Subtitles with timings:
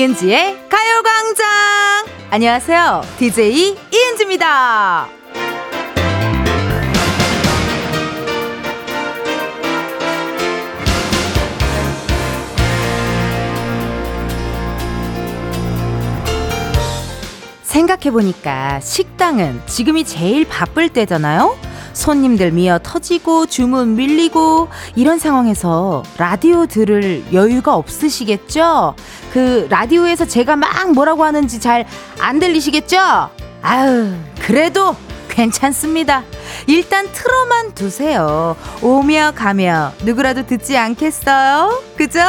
[0.00, 1.46] 이은지의 가요광장!
[2.30, 3.02] 안녕하세요.
[3.18, 5.06] DJ 이은지입니다.
[17.60, 21.58] 생각해보니까 식당은 지금이 제일 바쁠 때잖아요?
[22.00, 28.94] 손님들 미어 터지고 주문 밀리고 이런 상황에서 라디오 들을 여유가 없으시겠죠?
[29.32, 31.84] 그 라디오에서 제가 막 뭐라고 하는지 잘
[32.18, 32.98] 안 들리시겠죠?
[33.62, 34.94] 아유, 그래도
[35.28, 36.22] 괜찮습니다.
[36.66, 38.56] 일단 틀어만 두세요.
[38.82, 41.82] 오며 가며 누구라도 듣지 않겠어요?
[41.96, 42.20] 그죠?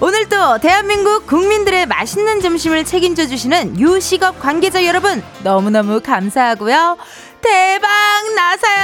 [0.00, 6.96] 오늘도 대한민국 국민들의 맛있는 점심을 책임져 주시는 유식업 관계자 여러분 너무너무 감사하고요.
[7.40, 7.88] 대박
[8.34, 8.78] 나세요!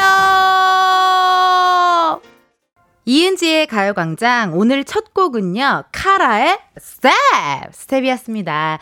[3.06, 5.84] 이은지의 가요광장 오늘 첫 곡은요.
[5.92, 7.12] 카라의 Step!
[7.72, 8.78] Step이었습니다.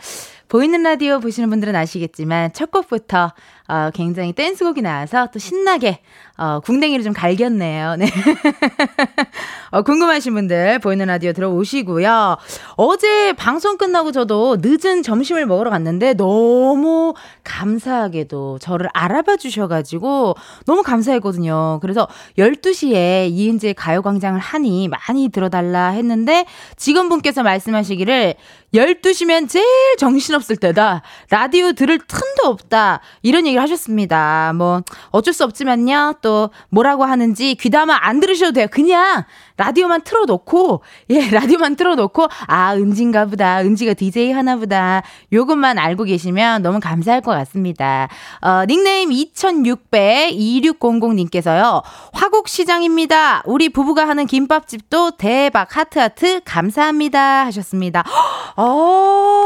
[0.49, 3.33] 보이는 라디오 보시는 분들은 아시겠지만 첫 곡부터
[3.69, 6.01] 어, 굉장히 댄스곡이 나와서 또 신나게
[6.37, 7.97] 어, 궁뎅이를 좀 갈겼네요.
[7.97, 8.07] 네.
[9.71, 12.37] 어, 궁금하신 분들 보이는 라디오 들어오시고요.
[12.77, 20.35] 어제 방송 끝나고 저도 늦은 점심을 먹으러 갔는데 너무 감사하게도 저를 알아봐 주셔가지고
[20.67, 21.79] 너무 감사했거든요.
[21.81, 28.35] 그래서 12시에 이은지의 가요광장을 하니 많이 들어달라 했는데 직원분께서 말씀하시기를
[28.75, 29.67] 12시면 제일
[29.99, 31.03] 정신없을 때다.
[31.31, 33.01] 라디오 들을 틈도 없다.
[33.23, 34.53] 이런 얘기를 하셨습니다.
[34.55, 36.15] 뭐 어쩔 수 없지만요.
[36.23, 38.67] 또 뭐라고 하는지 귀담아 안 들으셔도 돼요.
[38.71, 39.25] 그냥
[39.63, 43.61] 라디오만 틀어놓고, 예, 라디오만 틀어놓고, 아, 은지인가 보다.
[43.61, 45.03] 은지가 DJ 하나 보다.
[45.33, 48.09] 요것만 알고 계시면 너무 감사할 것 같습니다.
[48.41, 51.83] 어, 닉네임 2600-2600님께서요,
[52.13, 53.43] 화곡시장입니다.
[53.47, 57.47] 우리 부부가 하는 김밥집도 대박, 하트하트, 감사합니다.
[57.47, 58.03] 하셨습니다.
[58.57, 59.42] 어,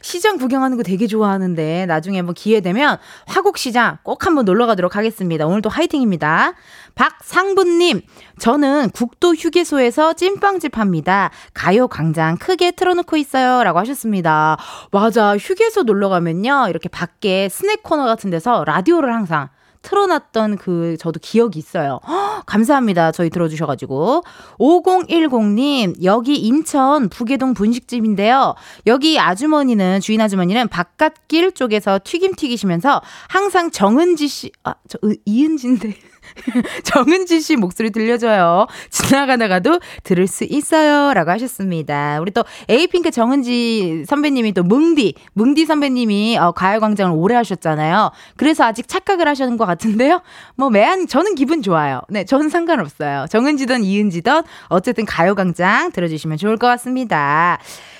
[0.00, 5.46] 시장 구경하는 거 되게 좋아하는데, 나중에 한번 기회 되면 화곡시장 꼭 한번 놀러 가도록 하겠습니다.
[5.46, 6.54] 오늘도 화이팅입니다.
[6.94, 8.02] 박상분님,
[8.38, 11.30] 저는 국도 휴게소에서 찐빵집 합니다.
[11.54, 13.62] 가요 광장 크게 틀어놓고 있어요.
[13.62, 14.56] 라고 하셨습니다.
[14.90, 15.36] 맞아.
[15.36, 16.66] 휴게소 놀러 가면요.
[16.68, 19.48] 이렇게 밖에 스낵 코너 같은 데서 라디오를 항상
[19.88, 21.98] 틀어놨던 그 저도 기억이 있어요.
[22.06, 23.10] 허, 감사합니다.
[23.12, 24.22] 저희 들어주셔가지고
[24.58, 28.54] 5010님 여기 인천 부계동 분식집인데요.
[28.86, 35.94] 여기 아주머니는 주인 아주머니는 바깥길 쪽에서 튀김 튀기시면서 항상 정은지 씨, 아 저 이은지인데.
[36.84, 38.66] 정은지 씨 목소리 들려줘요.
[38.90, 41.12] 지나가다가도 들을 수 있어요.
[41.14, 42.18] 라고 하셨습니다.
[42.20, 48.10] 우리 또 에이핑크 정은지 선배님이 또 뭉디, 뭉디 선배님이 어, 가요광장을 오래 하셨잖아요.
[48.36, 50.22] 그래서 아직 착각을 하시는 것 같은데요.
[50.56, 52.00] 뭐, 매한, 저는 기분 좋아요.
[52.08, 53.26] 네, 저는 상관없어요.
[53.30, 57.58] 정은지든 이은지든 어쨌든 가요광장 들어주시면 좋을 것 같습니다.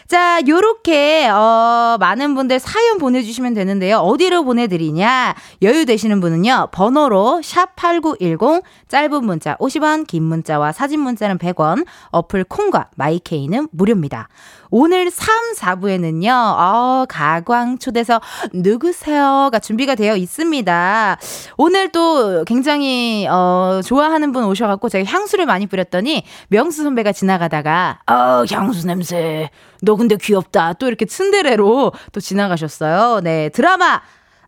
[0.08, 3.98] 자, 요렇게, 어, 많은 분들 사연 보내주시면 되는데요.
[3.98, 5.34] 어디로 보내드리냐?
[5.60, 12.88] 여유 되시는 분은요, 번호로 샵8910, 짧은 문자 50원, 긴 문자와 사진 문자는 100원, 어플 콩과
[12.96, 14.28] 마이케이는 무료입니다.
[14.70, 18.20] 오늘 3, 4부에는요, 어, 가광 초대서
[18.52, 21.18] 누구세요?가 준비가 되어 있습니다.
[21.56, 28.44] 오늘 또 굉장히, 어, 좋아하는 분 오셔갖고 제가 향수를 많이 뿌렸더니 명수 선배가 지나가다가, 어,
[28.50, 29.50] 향수 냄새.
[29.80, 30.74] 너 근데 귀엽다.
[30.74, 33.20] 또 이렇게 츤데레로 또 지나가셨어요.
[33.22, 34.00] 네, 드라마,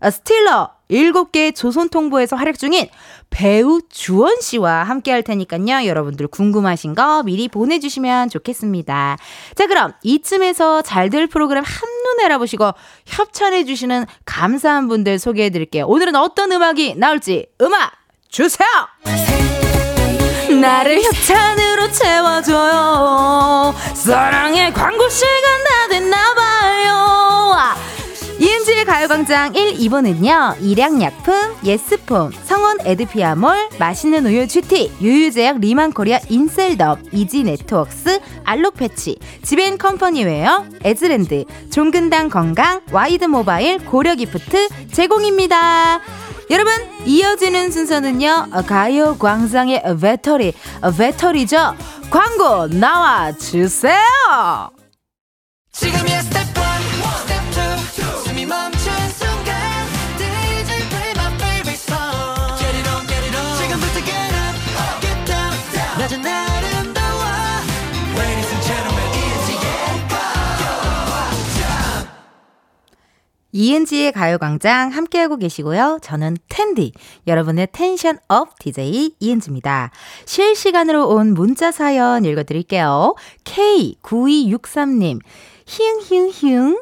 [0.08, 2.88] 스틸러 7개 조선통보에서 활약 중인
[3.30, 5.86] 배우 주원 씨와 함께 할 테니까요.
[5.86, 9.16] 여러분들 궁금하신 거 미리 보내주시면 좋겠습니다.
[9.54, 12.72] 자, 그럼 이쯤에서 잘 될 프로그램 한눈에 알아보시고
[13.06, 15.86] 협찬해주시는 감사한 분들 소개해 드릴게요.
[15.86, 17.92] 오늘은 어떤 음악이 나올지 음악
[18.28, 18.68] 주세요!
[20.60, 23.74] 나를 협찬으로 채워줘요.
[23.94, 26.39] 사랑의 광고 시간 다 됐나봐요.
[28.80, 31.34] 이은지의 가요광장 1, 2부는요, 일양약품,
[31.64, 42.80] 예스폼, 성원 에드피아몰, 맛있는 우유 GT, 유유제약 리만코리아 인셀덥, 이지네트웍스, 알록패치, 지벤컴퍼니웨어, 에즈랜드, 종근당 건강,
[42.92, 46.00] 와이드모바일, 고려기프트 제공입니다.
[46.50, 46.72] 여러분,
[47.04, 50.52] 이어지는 순서는요, 가요광장의 배터리,
[50.96, 51.74] 배터리죠?
[52.10, 53.94] 광고 나와 주세요!
[55.72, 56.69] 지금이야 스텝 1, 스텝
[73.52, 75.98] 이은지의 가요광장 이은지의 가요광장 함께하고 계시고요.
[76.02, 76.92] 저는 텐디,
[77.26, 79.90] 여러분의 tension up DJ 이은지입니다.
[80.24, 83.14] 실시간으로 온 문자 사연 읽어드릴게요.
[83.44, 85.20] K9263님,
[85.66, 86.78] 히응히응히응.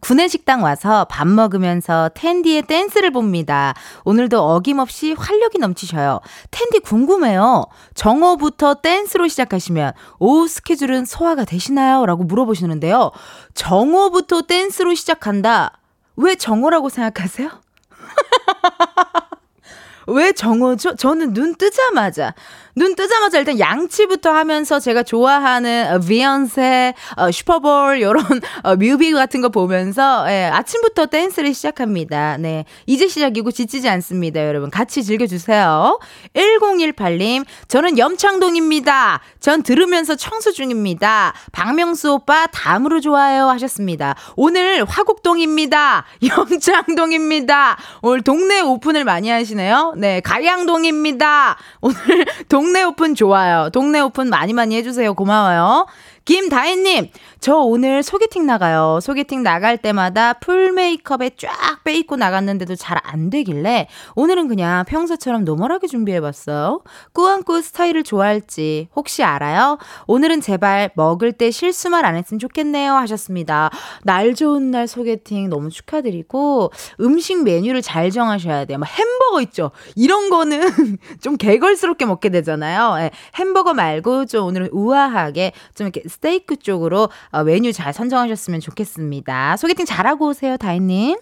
[0.00, 3.72] 구내식당 와서 밥 먹으면서 텐디의 댄스를 봅니다.
[4.04, 6.18] 오늘도 어김없이 활력이 넘치셔요.
[6.50, 7.66] 텐디 궁금해요.
[7.94, 12.04] 정오부터 댄스로 시작하시면 오후 스케줄은 소화가 되시나요?
[12.04, 13.12] 라고 물어보시는데요.
[13.54, 15.79] 정오부터 댄스로 시작한다.
[16.20, 17.50] 왜 정오라고 생각하세요?
[20.06, 20.96] 왜 정오죠?
[20.96, 22.34] 저는 눈 뜨자마자
[22.76, 28.14] 눈 뜨자마자 일단 양치부터 하면서 제가 좋아하는 어, 비욘세, 어, 슈퍼볼 이런
[28.62, 32.36] 어, 뮤비 같은 거 보면서 예, 아침부터 댄스를 시작합니다.
[32.38, 34.70] 네, 이제 시작이고 지치지 않습니다, 여러분.
[34.70, 35.98] 같이 즐겨주세요.
[36.34, 39.20] 1018님, 저는 염창동입니다.
[39.40, 41.34] 전 들으면서 청소 중입니다.
[41.52, 44.14] 박명수 오빠 다음으로 좋아요 하셨습니다.
[44.36, 46.04] 오늘 화곡동입니다.
[46.22, 47.78] 염창동입니다.
[48.02, 49.94] 오늘 동네 오픈을 많이 하시네요.
[49.96, 51.56] 네, 가양동입니다.
[51.80, 53.68] 오늘 동 동네 오픈 좋아요.
[53.70, 55.14] 동네 오픈 많이 많이 해주세요.
[55.14, 55.88] 고마워요.
[56.30, 57.08] 김다혜님,
[57.40, 59.00] 저 오늘 소개팅 나가요.
[59.02, 65.88] 소개팅 나갈 때마다 full 메이크업에 쫙 빼입고 나갔는데도 잘 안 되길래 오늘은 그냥 평소처럼 normal하게
[65.88, 66.82] 준비해봤어요.
[67.12, 69.78] 꾸안꾸 스타일을 좋아할지 혹시 알아요?
[70.06, 72.92] 오늘은 제발 먹을 때 실수만 안 했으면 좋겠네요.
[72.94, 73.70] 하셨습니다.
[74.04, 78.78] 날 좋은 날 소개팅 너무 축하드리고 음식 메뉴를 잘 정하셔야 돼요.
[78.78, 79.72] 막 햄버거 있죠?
[79.96, 80.60] 이런 거는
[81.20, 82.94] 좀 개걸스럽게 먹게 되잖아요.
[82.96, 89.56] 네, 햄버거 말고 좀 오늘은 우아하게 좀 이렇게 스테이크 쪽으로 어, 메뉴 잘 선정하셨으면 좋겠습니다.
[89.56, 91.16] 소개팅 잘하고 오세요, 다혜님.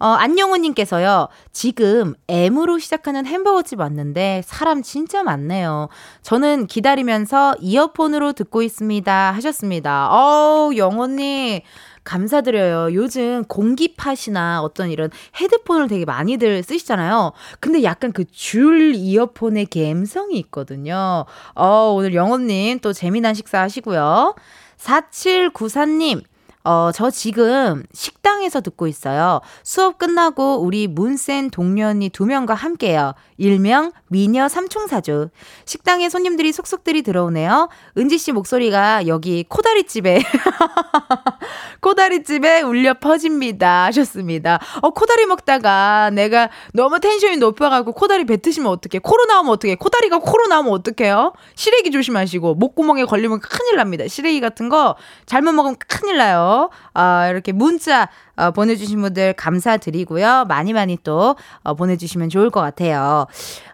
[0.00, 5.88] 어, 안영호님께서요, 지금 M으로 시작하는 햄버거집 왔는데 사람 진짜 많네요.
[6.20, 9.32] 저는 기다리면서 이어폰으로 듣고 있습니다.
[9.32, 10.08] 하셨습니다.
[10.10, 11.60] 어우, 영호님.
[12.04, 12.94] 감사드려요.
[12.94, 15.10] 요즘 공기팟이나 어떤 이런
[15.40, 17.32] 헤드폰을 되게 많이들 쓰시잖아요.
[17.60, 21.24] 근데 약간 그 줄 이어폰의 감성이 있거든요.
[21.54, 24.34] 어, 오늘 영호님 또 재미난 식사 하시고요.
[24.78, 26.22] 4794님,
[26.64, 29.40] 어, 저 지금 식당에서 듣고 있어요.
[29.62, 33.14] 수업 끝나고 우리 문센 동년이 두 명과 함께요.
[33.36, 35.28] 일명 미녀 삼총사주.
[35.66, 37.68] 식당에 손님들이 속속들이 들어오네요.
[37.98, 40.22] 은지 씨 목소리가 여기 코다리집에
[41.80, 43.84] 코다리집에 울려 퍼집니다.
[43.86, 44.58] 하셨습니다.
[44.82, 49.00] 어, 코다리 먹다가 내가 너무 텐션이 높아가고 코다리 뱉으시면 어떡해.
[49.00, 49.74] 코로 나오면 어떡해.
[49.76, 51.32] 코다리가 코로 나오면 어떡해요?
[51.54, 54.06] 시래기 조심하시고 목구멍에 걸리면 큰일 납니다.
[54.08, 54.96] 시래기 같은 거
[55.26, 56.70] 잘못 먹으면 큰일 나요.
[56.94, 60.46] 어, 이렇게 문자 어, 보내주신 분들 감사드리고요.
[60.48, 63.26] 많이 많이 또 어, 보내주시면 좋을 것 같아요.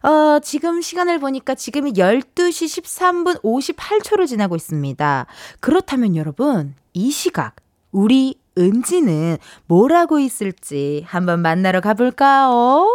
[0.03, 5.27] 어, 지금 시간을 보니까 지금이 12시 13분 58초를 지나고 있습니다.
[5.61, 7.57] 그렇다면 여러분, 이 시각,
[7.93, 12.87] 우리 은지는 뭘 하고 있을지 한번 만나러 가볼까요?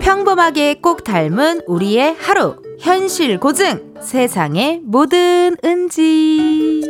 [0.00, 2.56] 평범하게 꼭 닮은 우리의 하루.
[2.80, 3.94] 현실 고증.
[4.00, 6.82] 세상의 모든 은지.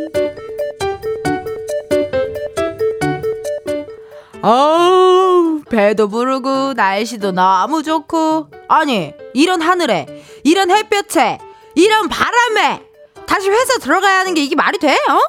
[4.42, 8.48] 아우, 배도 부르고, 날씨도 너무 좋고.
[8.68, 10.06] 아니, 이런 하늘에,
[10.42, 11.38] 이런 햇볕에,
[11.76, 12.82] 이런 바람에,
[13.26, 14.92] 다시 회사 들어가야 하는 게 이게 말이 돼?
[14.94, 15.20] 어?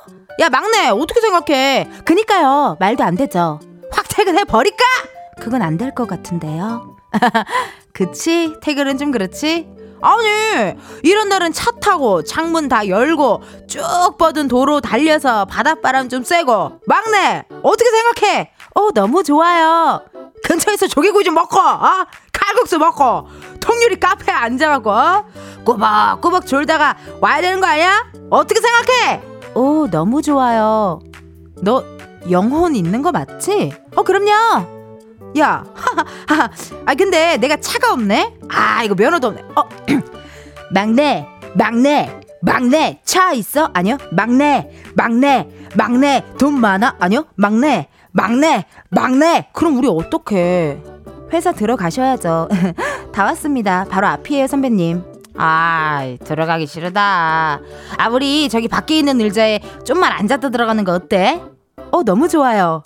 [0.42, 1.90] 야, 막내, 어떻게 생각해?
[2.06, 3.60] 그니까요, 말도 안 되죠.
[3.92, 4.84] 확 퇴근해 버릴까?
[5.40, 6.98] 그건 안 될 것 같은데요.
[7.94, 8.54] 그치?
[8.62, 9.68] 퇴근은 좀 그렇지?
[10.02, 13.82] 아니, 이런 날은 차 타고 창문 다 열고 쭉
[14.18, 18.52] 뻗은 도로 달려서 바닷바람 좀 쐬고 막내 어떻게 생각해?
[18.76, 20.02] 어 너무 좋아요.
[20.44, 22.06] 근처에서 조개구이 좀 먹고 어?
[22.32, 23.28] 칼국수 먹고
[23.60, 25.26] 통유리 카페에 앉아갖고 어?
[25.64, 28.06] 꼬박꼬박 졸다가 와야 되는 거 아니야?
[28.30, 29.22] 어떻게 생각해?
[29.56, 31.00] 오 너무 좋아요.
[31.62, 31.84] 너
[32.30, 33.74] 영혼 있는 거 맞지?
[33.96, 34.74] 어 그럼요.
[35.40, 36.50] 야, 하하,
[36.86, 38.38] 아 근데 내가 차가 없네.
[38.50, 39.44] 아 이거 면허도 없네.
[39.56, 39.64] 어,
[40.72, 43.70] 막내, 막내, 막내 차 있어?
[43.74, 43.98] 아니요.
[44.12, 46.98] 막내, 막내, 막내 돈 많아?
[47.00, 47.26] 아니요.
[47.36, 49.48] 막내, 막내, 막내.
[49.54, 50.82] 그럼 우리 어떡해?
[51.34, 52.48] 회사 들어가셔야죠.
[53.12, 53.86] 다 왔습니다.
[53.90, 55.04] 바로 앞이에요, 선배님.
[55.36, 57.60] 아, 들어가기 싫다.
[57.98, 61.42] 아, 우리 저기 밖에 있는 의자에 좀만 앉았다 들어가는 거 어때?
[61.92, 62.84] 어, 너무 좋아요.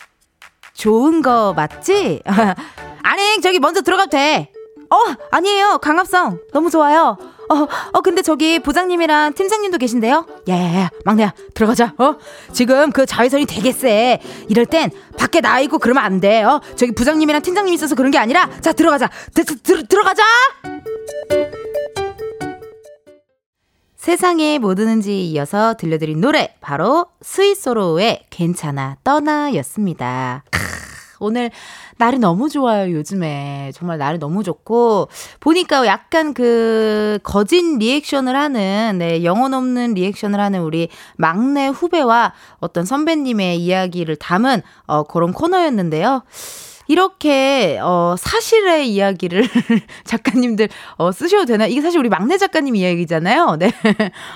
[0.73, 2.21] 좋은 거 맞지?
[3.03, 4.51] 아니, 저기 먼저 들어가도 돼.
[4.89, 4.95] 어,
[5.31, 5.79] 아니에요.
[5.79, 6.39] 강압성.
[6.53, 7.17] 너무 좋아요.
[7.49, 10.25] 어, 어, 근데 저기 부장님이랑 팀장님도 계신데요?
[10.49, 12.15] 야, 야, 야, 막내야, 들어가자, 어?
[12.51, 14.19] 지금 그 자외선이 되게 세.
[14.49, 16.61] 이럴 땐 밖에 나와 있고 그러면 안 돼, 어?
[16.75, 19.09] 저기 부장님이랑 팀장님 있어서 그런 게 아니라, 자, 들어가자.
[19.33, 20.23] 드, 드, 드, 들어가자!
[23.95, 30.43] 세상에 뭐 드는지 이어서 들려드린 노래, 바로 스위소로의 괜찮아, 떠나 였습니다.
[31.19, 31.51] 오늘
[31.97, 33.71] 날이 너무 좋아요, 요즘에.
[33.73, 40.61] 정말 날이 너무 좋고, 보니까 약간 그, 거진 리액션을 하는, 네, 영혼 없는 리액션을 하는
[40.61, 46.23] 우리 막내 후배와 어떤 선배님의 이야기를 담은, 어, 그런 코너였는데요.
[46.87, 49.47] 이렇게 어 사실의 이야기를
[50.05, 51.67] 작가님들 어 쓰셔도 되나?
[51.67, 53.57] 이게 사실 우리 막내 작가님 이야기잖아요.
[53.59, 53.71] 네.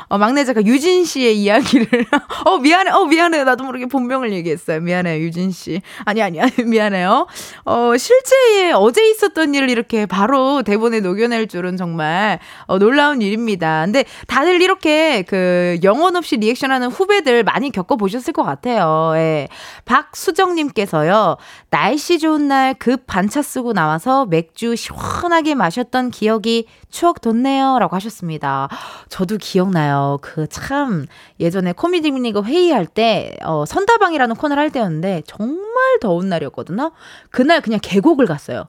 [0.09, 2.05] 어 막내 작가 유진 씨의 이야기를
[2.45, 2.91] 어 미안해.
[2.91, 3.43] 어 미안해.
[3.43, 4.81] 나도 모르게 본명을 얘기했어요.
[4.81, 5.21] 미안해요.
[5.21, 5.81] 유진 씨.
[6.05, 7.27] 아니 아니 아니 미안해요.
[7.65, 13.83] 어 실제 어제 있었던 일을 이렇게 바로 대본에 녹여낼 줄은 정말 어 놀라운 일입니다.
[13.85, 19.13] 근데 다들 이렇게 그 영혼 없이 리액션하는 후배들 많이 겪어 보셨을 것 같아요.
[19.15, 19.47] 예.
[19.85, 21.37] 박수정 님께서요.
[21.69, 27.77] 날씨 좋은 좋은 날급 반차 쓰고 나와서 맥주 시원하게 마셨던 기억이 추억 돋네요.
[27.77, 28.67] 라고 하셨습니다.
[29.09, 30.17] 저도 기억나요.
[30.21, 31.05] 그 참
[31.39, 36.91] 예전에 코미디 빅리그 회의할 때, 어, 선다방이라는 코너를 할 때였는데 정말 더운 날이었거든요.
[37.29, 38.65] 그날 그냥 계곡을 갔어요.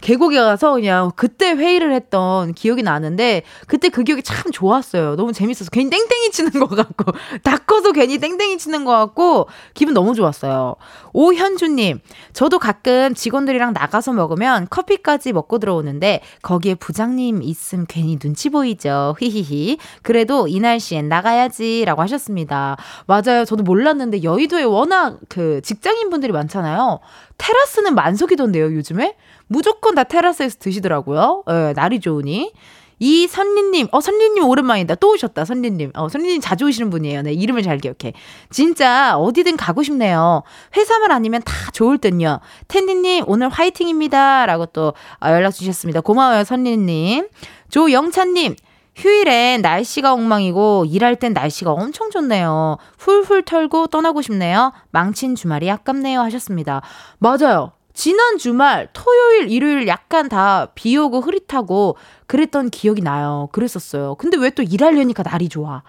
[0.00, 5.16] 계곡에 가서 그냥 그때 회의를 했던 기억이 나는데 그때 그 기억이 참 좋았어요.
[5.16, 7.12] 너무 재밌어서 괜히 땡땡이 치는 것 같고
[7.42, 10.76] 다 커서 괜히 땡땡이 치는 것 같고 기분 너무 좋았어요.
[11.12, 12.00] 오현주님,
[12.34, 19.16] 저도 가끔 직원들이랑 나가서 먹으면 커피까지 먹고 들어오는데 거기에 부장님 있음 괜히 눈치 보이죠.
[19.18, 19.78] 히히히.
[20.02, 22.76] 그래도 이 날씨엔 나가야지라고 하셨습니다.
[23.06, 23.44] 맞아요.
[23.46, 27.00] 저도 몰랐는데 여의도에 워낙 그 직장인 분들이 많잖아요.
[27.38, 29.16] 테라스는 만석이던데요, 요즘에?
[29.48, 31.44] 무조건 다 테라스에서 드시더라고요.
[31.50, 32.52] 예, 날이 좋으니.
[32.98, 34.94] 이 선리님, 어, 선리님 오랜만이다.
[34.94, 35.92] 또 오셨다, 선리님.
[35.94, 37.22] 어, 선리님 자주 오시는 분이에요.
[37.22, 38.14] 네, 이름을 잘 기억해.
[38.50, 40.42] 진짜 어디든 가고 싶네요.
[40.74, 42.40] 회사만 아니면 다 좋을 듯요.
[42.68, 44.46] 텐디님, 오늘 화이팅입니다.
[44.46, 46.00] 라고 또 어, 연락 주셨습니다.
[46.00, 47.28] 고마워요, 선리님.
[47.68, 48.56] 조영찬님,
[48.96, 52.78] 휴일엔 날씨가 엉망이고 일할 땐 날씨가 엄청 좋네요.
[52.98, 54.72] 훌훌 털고 떠나고 싶네요.
[54.90, 56.80] 망친 주말이 아깝네요 하셨습니다.
[57.18, 57.72] 맞아요.
[57.96, 63.48] 지난 주말 토요일 일요일 약간 다 비 오고 흐릿하고 그랬던 기억이 나요.
[63.52, 64.14] 그랬었어요.
[64.16, 65.82] 근데 왜 또 일하려니까 날이 좋아.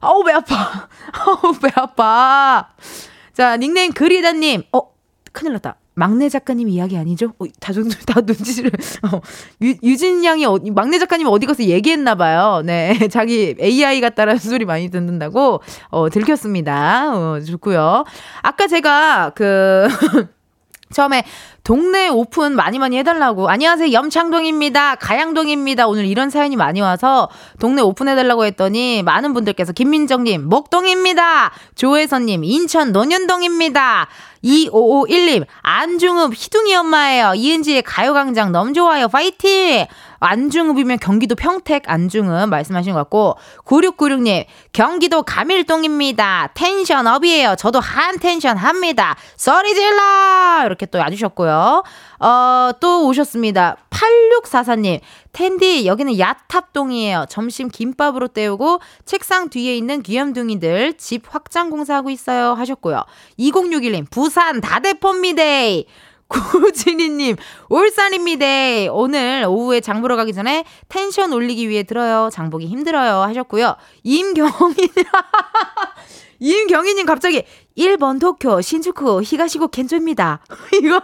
[0.00, 0.88] 아우 배 아파.
[1.12, 2.68] 아우 배 아파.
[3.32, 4.64] 자 닉네임 그리다님.
[4.72, 4.80] 어
[5.32, 5.76] 큰일 났다.
[5.96, 7.34] 막내 작가님 이야기 아니죠?
[7.38, 7.72] 어, 다,
[8.06, 8.72] 다 눈치를.
[9.12, 9.20] 어,
[9.62, 12.62] 유, 유진 양이 어, 막내 작가님 어디 가서 얘기했나 봐요.
[12.64, 12.98] 네.
[13.08, 17.12] 자기 AI 같다라는 소리 많이 듣는다고 어, 들켰습니다.
[17.16, 18.04] 어, 좋고요.
[18.42, 19.86] 아까 제가 그
[20.94, 21.24] 처음에
[21.64, 23.48] 동네 오픈 많이 많이 해달라고.
[23.48, 23.92] 안녕하세요.
[23.92, 24.96] 염창동입니다.
[24.96, 25.86] 가양동입니다.
[25.86, 31.52] 오늘 이런 사연이 많이 와서 동네 오픈 해달라고 했더니 많은 분들께서 김민정님, 목동입니다.
[31.74, 34.08] 조혜선님, 인천 논현동입니다.
[34.44, 37.32] 2551님, 안중읍 희둥이 엄마예요.
[37.34, 39.08] 이은지의 가요광장 너무 좋아요.
[39.08, 39.86] 파이팅!
[40.24, 46.50] 안중읍이면 경기도 평택 안중읍 말씀하신 것 같고 9696님 경기도 가밀동입니다.
[46.54, 47.56] tension up이에요.
[47.56, 49.16] 저도 한 텐션 합니다.
[49.36, 51.84] 소리 질러 이렇게 또 와주셨고요.
[52.20, 53.76] 어, 또 오셨습니다.
[53.90, 55.00] 8644님
[55.32, 57.26] 텐디 여기는 야탑동이에요.
[57.28, 63.02] 점심 김밥으로 때우고 책상 뒤에 있는 귀염둥이들 집 확장 공사하고 있어요 하셨고요.
[63.38, 65.42] 2061님 부산 다대포입니다.
[66.28, 67.36] 구진이님,
[67.68, 68.46] 울산입니다.
[68.92, 72.30] 오늘 오후에 장 보러 가기 전에 텐션 올리기 위해 들어요.
[72.32, 73.22] 장 보기 힘들어요.
[73.22, 73.76] 하셨고요.
[74.02, 74.74] 임경인,
[76.40, 77.44] 임경희님 갑자기
[77.76, 80.40] 1번 도쿄, 신주쿠, 히가시고 겐조입니다.
[80.82, 81.00] 이거,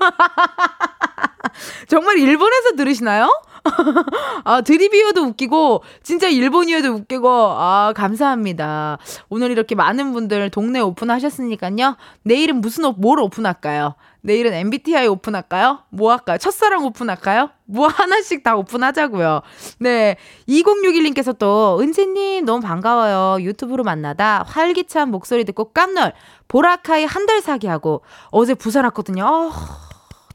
[1.89, 3.31] 정말 일본에서 들으시나요?
[4.45, 8.99] 아, 드립이어도 웃기고, 진짜 일본이어도 웃기고, 아, 감사합니다.
[9.29, 11.97] 오늘 이렇게 많은 분들 동네 오픈하셨으니까요.
[12.23, 13.95] 내일은 무슨, 오, 뭘 오픈할까요?
[14.23, 15.81] 내일은 MBTI 오픈할까요?
[15.91, 16.39] 뭐 할까요?
[16.39, 17.51] 첫사랑 오픈할까요?
[17.65, 19.43] 뭐 하나씩 다 오픈하자고요.
[19.79, 20.17] 네.
[20.49, 23.43] 2061님께서 또, 은지님 너무 반가워요.
[23.43, 26.13] 유튜브로 만나다 활기찬 목소리 듣고 깜놀.
[26.49, 29.25] 보라카이 한 달 사기 하고, 어제 부산 왔거든요.
[29.25, 29.90] 어...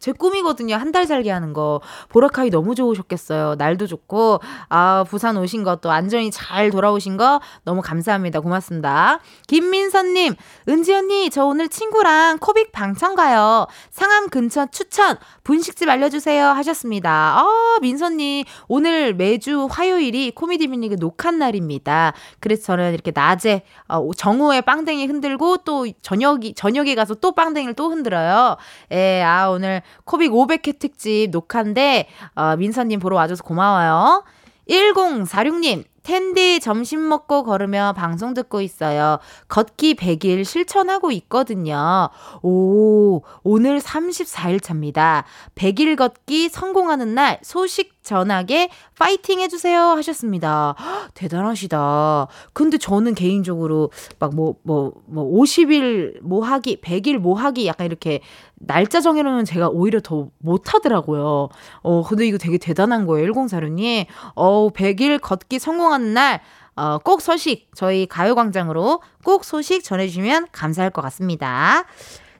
[0.05, 0.75] 제 꿈이거든요.
[0.75, 1.81] 한 달 살게 하는 거.
[2.09, 3.55] 보라카이 너무 좋으셨겠어요.
[3.55, 8.39] 날도 좋고, 아, 부산 오신 것도 안전히 잘 돌아오신 거 너무 감사합니다.
[8.39, 9.19] 고맙습니다.
[9.47, 10.35] 김민선님,
[10.69, 13.65] 은지 언니, 저 오늘 친구랑 코빅 방청 가요.
[13.89, 16.45] 상암 근처 추천, 분식집 알려주세요.
[16.49, 17.39] 하셨습니다.
[17.39, 22.13] 아, 민선님, 오늘 매주 화요일이 코미디 뮤니그 녹화 날입니다.
[22.39, 27.89] 그래서 저는 이렇게 낮에, 어, 정오에 빵댕이 흔들고 또 저녁이, 저녁에 가서 또 빵댕이를 또
[27.89, 28.55] 흔들어요.
[28.91, 34.23] 예, 아, 오늘 코빅 500회 특집 녹화인데, 어, 민서님 보러 와줘서 고마워요.
[34.69, 39.17] 1046님, 텐디 점심 먹고 걸으며 방송 듣고 있어요.
[39.47, 42.09] 걷기 100일 실천하고 있거든요.
[42.43, 45.25] 오, 오늘 34일 차입니다.
[45.55, 50.75] 100일 걷기 성공하는 날 소식 전하게 파이팅 해주세요 하셨습니다.
[50.79, 52.27] 헉, 대단하시다.
[52.53, 58.21] 근데 저는 개인적으로 막 뭐, 뭐, 뭐 50일 뭐 하기, 100일 뭐 하기 약간 이렇게
[58.55, 61.49] 날짜 정해놓으면 제가 오히려 더 못하더라고요.
[61.81, 63.31] 어, 근데 이거 되게 대단한 거예요.
[63.31, 64.05] 1046님.
[64.35, 66.41] 어, 100일 걷기 성공하는 날,
[66.75, 71.85] 어, 꼭 소식, 저희 가요광장으로 꼭 소식 전해주시면 감사할 것 같습니다.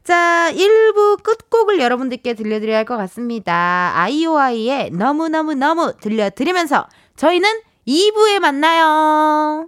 [0.05, 3.91] 자, 1부 끝곡을 여러분들께 들려드려야 할 것 같습니다.
[3.95, 7.49] 아이오아이의 너무너무너무 들려드리면서 저희는
[7.87, 9.67] 2부에 만나요.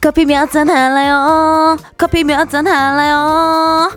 [0.00, 1.76] 커피 몇 잔 할래요?
[1.96, 3.90] 커피 몇 잔 할래요?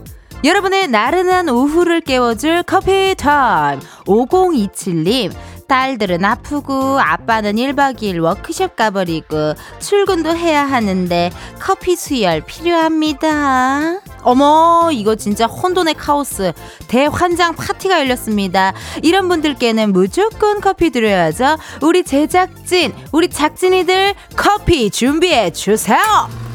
[0.43, 5.31] 여러분의 나른한 오후를 깨워줄 커피 타임 5027님
[5.71, 14.01] 딸들은 아프고 아빠는 1박 2일 워크숍 가버리고 출근도 해야 하는데 커피 수혈 필요합니다.
[14.23, 16.51] 어머, 이거 진짜 혼돈의 카오스.
[16.89, 18.73] 대환장 파티가 열렸습니다.
[19.01, 21.55] 이런 분들께는 무조건 커피 드려야죠.
[21.81, 26.50] 우리 제작진, 우리 작진이들 커피 준비해 주세요!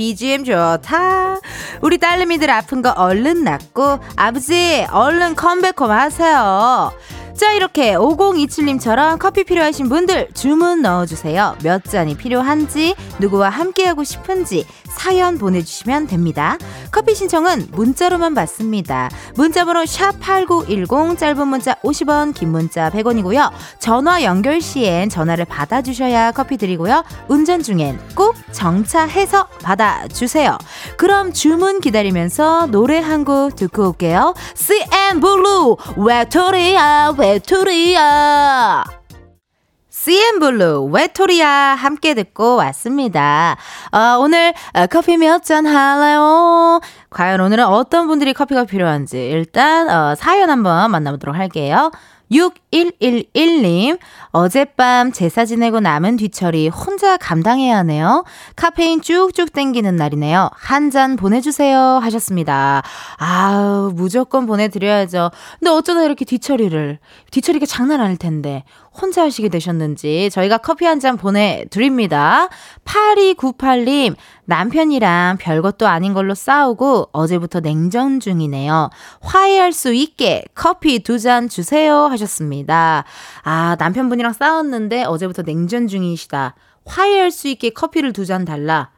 [0.00, 1.40] BGM 좋다.
[1.82, 6.90] 우리 딸내미들 아픈 거 얼른 낫고 아버지 얼른 컴백홈 하세요.
[7.40, 11.56] 자, 이렇게 5027님처럼 커피 필요하신 분들 주문 넣어주세요.
[11.62, 16.58] 몇 잔이 필요한지, 누구와 함께하고 싶은지 사연 보내주시면 됩니다.
[16.90, 19.08] 커피 신청은 문자로만 받습니다.
[19.36, 23.50] 문자번호 샵8910, 짧은 문자 50원, 긴 문자 100원이고요.
[23.78, 27.04] 전화 연결 시엔 전화를 받아주셔야 커피 드리고요.
[27.28, 30.58] 운전 중엔 꼭 정차해서 받아주세요.
[30.98, 34.34] 그럼 주문 기다리면서 노래 한 곡 듣고 올게요.
[34.54, 38.82] CN 블루, 외톨이야, 외톨이야.
[39.88, 43.56] CN블루, 외토리아 함께 듣고 왔습니다.
[43.92, 46.80] 어, 오늘 어, 커피 몇 잔 할래요?
[47.10, 51.92] 과연 오늘은 어떤 분들이 커피가 필요한지 일단 어, 사연 한번 만나보도록 할게요.
[52.30, 53.98] 6111님,
[54.30, 58.24] 어젯밤 제사 지내고 남은 뒤처리 혼자 감당해야 하네요.
[58.56, 60.50] 카페인 쭉쭉 땡기는 날이네요.
[60.54, 61.78] 한 잔 보내주세요.
[62.02, 62.82] 하셨습니다.
[63.16, 65.30] 아우, 무조건 보내드려야죠.
[65.60, 66.98] 근데 어쩌다 이렇게 뒤처리를,
[67.30, 72.48] 뒤처리가 장난 아닐 텐데, 혼자 하시게 되셨는지 저희가 커피 한 잔 보내드립니다.
[72.84, 78.90] 8298님, 남편이랑 별것도 아닌 걸로 싸우고 어제부터 냉전 중이네요.
[79.20, 83.04] 화해할 수 있게 커피 두 잔 주세요 하셨습니다.
[83.42, 86.54] 아, 남편분이랑 싸웠는데 어제부터 냉전 중이시다.
[86.86, 88.90] 화해할 수 있게 커피를 두 잔 달라.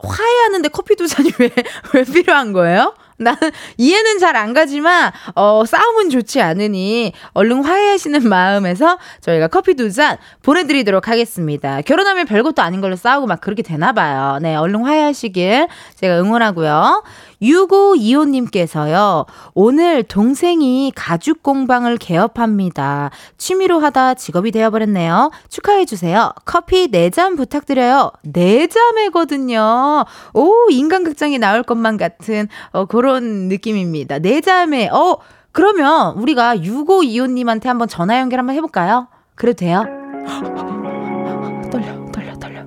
[0.00, 1.50] 화해하는데 커피 두 잔이 왜,
[1.94, 2.94] 왜 필요한 거예요?
[3.18, 9.88] 나는 이해는 잘 안 가지만 어 싸움은 좋지 않으니 얼른 화해하시는 마음에서 저희가 커피 두
[9.90, 11.80] 잔 보내드리도록 하겠습니다.
[11.82, 14.38] 결혼하면 별것도 아닌 걸로 싸우고 막 그렇게 되나 봐요.
[14.42, 17.02] 네, 얼른 화해하시길 제가 응원하고요.
[17.42, 23.10] 6525님께서요, 오늘 동생이 가죽 공방을 개업합니다.
[23.38, 25.30] 취미로 하다 직업이 되어버렸네요.
[25.48, 26.32] 축하해주세요.
[26.44, 28.10] 커피 4잔 부탁드려요.
[28.26, 30.04] 4잔이거든요.
[30.34, 34.18] 오, 인간극장이 나올 것만 같은, 어, 그런 느낌입니다.
[34.18, 35.18] 4잔에, 어,
[35.52, 39.08] 그러면 우리가 6525님한테 한번 전화 연결 한번 해볼까요?
[39.34, 39.84] 그래도 돼요?
[41.70, 42.62] 떨려, 떨려, 떨려.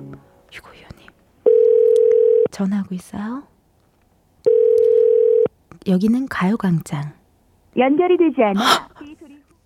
[0.50, 1.10] 6525님.
[2.50, 3.44] 전화하고 있어요?
[5.86, 7.12] 여기는 가요광장.
[7.76, 8.88] 연결이 되지 않아.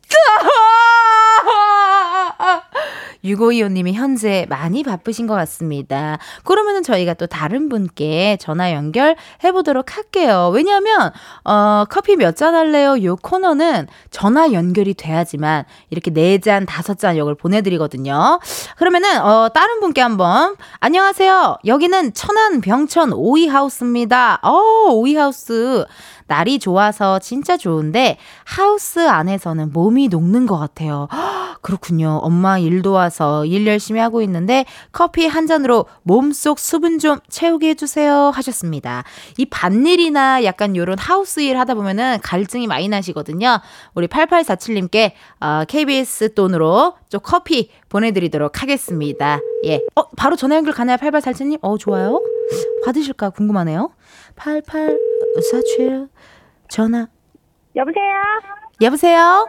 [3.25, 6.19] 6525님이 현재 많이 바쁘신 것 같습니다.
[6.45, 9.17] 그러면은 저희가 또 다른 분께 전화 연결해
[9.53, 10.51] 보도록 할게요.
[10.55, 11.11] 왜냐하면,
[11.45, 13.03] 어, 커피 몇 잔 할래요?
[13.03, 18.41] 요 코너는 전화 연결이 돼야지만 이렇게 네 잔, 다섯 잔 역을 보내드리거든요.
[18.77, 20.57] 그러면은, 어, 다른 분께 한번.
[20.81, 21.59] 안녕하세요.
[21.65, 24.39] 여기는 천안 병천 오이 하우스입니다.
[24.43, 25.85] 어, 오이 하우스.
[26.27, 31.09] 날이 좋아서 진짜 좋은데 하우스 안에서는 몸이 녹는 것 같아요.
[31.63, 32.21] 그렇군요.
[32.23, 38.31] 엄마 일 도와서 일 열심히 하고 있는데 커피 한 잔으로 몸속 수분 좀 채우게 해주세요
[38.35, 39.05] 하셨습니다.
[39.37, 43.61] 이 밭일이나 약간 요런 하우스 일 하다 보면은 갈증이 많이 나시거든요.
[43.95, 49.41] 우리 8847님께 어, KBS 돈으로 좀 커피 보내드리도록 하겠습니다.
[49.65, 49.81] 예.
[49.95, 50.97] 어, 바로 전화 연결 가나요?
[50.99, 51.59] 8847님?
[51.63, 52.21] 어, 좋아요.
[52.85, 53.91] 받으실까 궁금하네요.
[54.37, 56.09] 8847
[56.69, 57.07] 전화.
[57.75, 58.15] 여보세요?
[58.81, 59.49] 여보세요?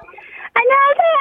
[0.53, 1.17] 안녕하세요.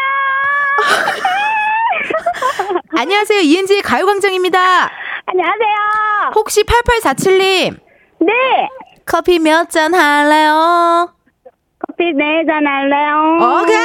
[2.99, 3.41] 안녕하세요.
[3.41, 4.91] 이은지의 가요광장입니다.
[5.27, 5.77] 안녕하세요.
[6.35, 7.79] 혹시 8847님?
[8.21, 8.33] 네.
[9.05, 11.13] 커피 몇 잔 할래요?
[11.97, 13.63] 커피 네잔 할래요?
[13.63, 13.77] 오케이!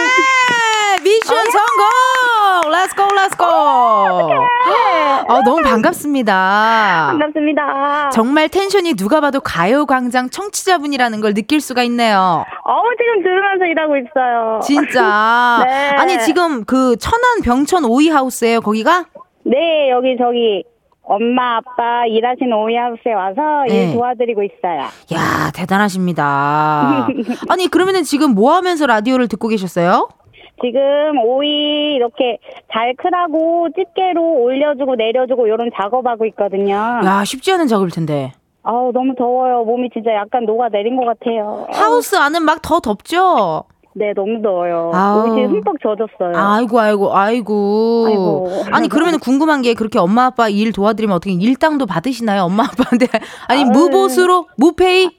[1.01, 2.71] 미션 성공!
[2.71, 3.45] let's go, let's go!
[5.29, 7.07] 어, 너무 반갑습니다.
[7.11, 8.09] 반갑습니다.
[8.09, 12.43] 정말 tension이 누가 봐도 가요광장 청취자분이라는 걸 느낄 수가 있네요.
[12.65, 14.59] 어우, 지금 들으면서 일하고 있어요.
[14.61, 15.63] 진짜.
[15.65, 15.89] 네.
[15.95, 19.05] 아니, 지금 그 천안 병천 오이하우스예요 거기가?
[19.43, 20.63] 네, 여기 저기
[21.15, 23.87] 엄마, 아빠 일하시는 오이하우스에 와서 네.
[23.89, 24.79] 일 도와드리고 있어요.
[25.13, 27.05] 야 대단하십니다.
[27.49, 30.07] 아니, 그러면은 지금 뭐 하면서 라디오를 듣고 계셨어요?
[30.63, 30.81] 지금
[31.25, 32.37] 오이 이렇게
[32.71, 36.75] 잘 크라고 집게로 올려주고 내려주고 이런 작업하고 있거든요.
[36.75, 38.31] 야, 쉽지 않은 작업일 텐데.
[38.63, 39.63] 아우, 너무 더워요.
[39.65, 41.65] 몸이 진짜 약간 녹아 내린 것 같아요.
[41.73, 43.63] 하우스 안은 막 더 덥죠?
[43.93, 44.91] 네, 너무 더워요.
[44.93, 45.27] 아우.
[45.27, 46.31] 옷이 흠뻑 젖었어요.
[46.35, 48.05] 아이고, 아이고, 아이고.
[48.07, 48.49] 아이고.
[48.71, 52.43] 아니, 그러면 궁금한 게 그렇게 엄마 아빠 일 도와드리면 어떻게 일당도 받으시나요?
[52.43, 53.07] 엄마 아빠한테.
[53.49, 53.69] 아니, 아유.
[53.71, 54.47] 무보수로?
[54.57, 55.09] 무페이?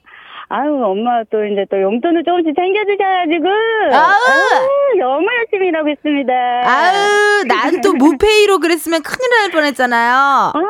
[0.54, 3.48] 아유, 엄마 또 이제 또 용돈을 조금씩 챙겨주셔가지고.
[3.96, 4.98] 아우.
[5.00, 6.32] 너무 열심히 일하고 있습니다.
[6.66, 10.14] 아유, 난 또 무페이로 그랬으면 큰일 날 뻔했잖아요.
[10.14, 10.60] 아, 또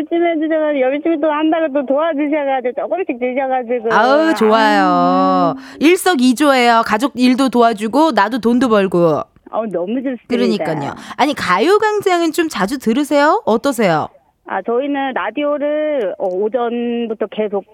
[0.00, 3.88] 열심히 해주셔가지고, 열심히 또 한다고 또 도와주셔가지고, 조금씩 주셔가지고.
[3.92, 5.54] 아우, 좋아요.
[5.80, 6.82] 일석이조예요.
[6.86, 9.20] 가족 일도 도와주고, 나도 돈도 벌고.
[9.50, 10.26] 아우, 너무 좋습니다.
[10.28, 10.94] 그러니까요.
[11.16, 13.42] 아니, 가요광장은 좀 자주 들으세요?
[13.44, 14.08] 어떠세요?
[14.46, 17.64] 아, 저희는 라디오를 어, 오전부터 계속,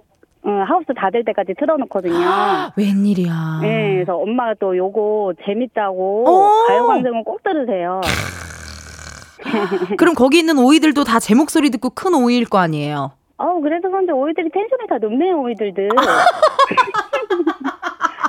[0.42, 2.14] 어, 하우스 닫을 때까지 틀어놓거든요.
[2.76, 3.58] 웬일이야.
[3.62, 6.66] 네, 그래서 엄마가 또 요거 재밌다고 오!
[6.66, 8.00] 가요광장은 꼭 들으세요.
[9.98, 13.12] 그럼 거기 있는 오이들도 다 제 목소리 듣고 큰 오이일 거 아니에요?
[13.38, 15.88] 어우, 그래서 그런지 오이들이 텐션이 다 높네요, 오이들들.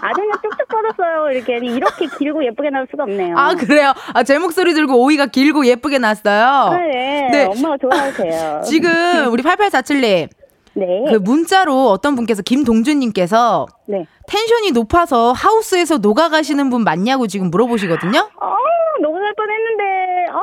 [0.02, 1.32] 아주 그냥 쭉쭉 뻗었어요.
[1.32, 3.36] 이렇게 이렇게 길고 예쁘게 나올 수가 없네요.
[3.38, 3.94] 아, 그래요?
[4.14, 6.70] 아, 제 목소리 들고 오이가 길고 예쁘게 났어요?
[6.78, 7.46] 네, 네.
[7.46, 8.62] 엄마가 좋아하세요.
[8.68, 10.30] 지금 우리 8847님,
[10.76, 14.06] 네, 그 문자로 어떤 분께서, 김동준님께서 네.
[14.28, 18.20] 텐션이 높아서 하우스에서 녹아가시는 분 맞냐고 지금 물어보시거든요?
[18.40, 18.56] 어,
[19.02, 19.84] 너무 살 뻔했는데,
[20.34, 20.40] 어,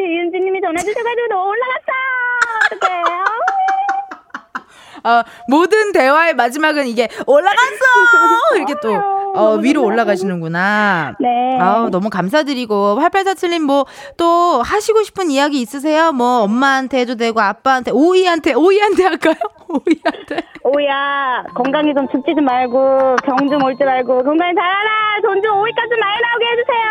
[0.00, 1.92] 이은지님이 전화주셔가지고 너무 올라갔어.
[2.76, 2.94] 어떡해.
[3.02, 3.24] 아우.
[5.04, 7.56] 어, 모든 대화의 마지막은 이게 올라갔어!
[8.56, 8.92] 이렇게 또,
[9.34, 11.14] 어, 위로 올라가시는구나.
[11.20, 11.58] 네.
[11.60, 16.12] 아우, 너무 감사드리고, 8847님 뭐, 또 하시고 싶은 이야기 있으세요?
[16.12, 19.34] 뭐, 엄마한테 해도 되고, 아빠한테, 오이한테, 오이한테 할까요?
[19.68, 20.42] 오이한테.
[20.64, 25.20] 오야, 건강히 좀 죽지도 말고, 병 좀 올 줄 알고, 건강히 잘하라!
[25.22, 26.84] 돈 좀 오이까지 많이 나오게 해주세요!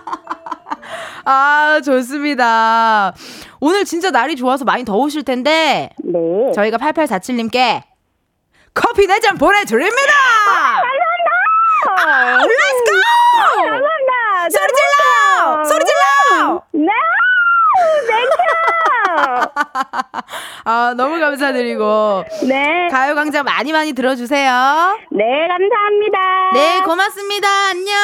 [1.24, 3.14] 아, 좋습니다.
[3.60, 6.52] 오늘 진짜 날이 좋아서 많이 더우실 텐데, 네.
[6.54, 7.82] 저희가 8847님께
[8.74, 10.12] 커피 4잔 보내드립니다!
[11.84, 12.42] 감사합니다!
[12.42, 13.00] Let's go!
[13.70, 14.50] 감사합니다!
[14.50, 15.64] 소리 질러!
[15.64, 16.62] 소리 질러!
[16.72, 16.92] 네!
[18.08, 18.36] Thank you!
[20.64, 22.88] 아, 너무 감사드리고, 네.
[22.90, 24.98] 가요광장 많이 많이 들어주세요.
[25.10, 26.18] 네, 감사합니다.
[26.54, 27.48] 네, 고맙습니다.
[27.70, 27.94] 안녕!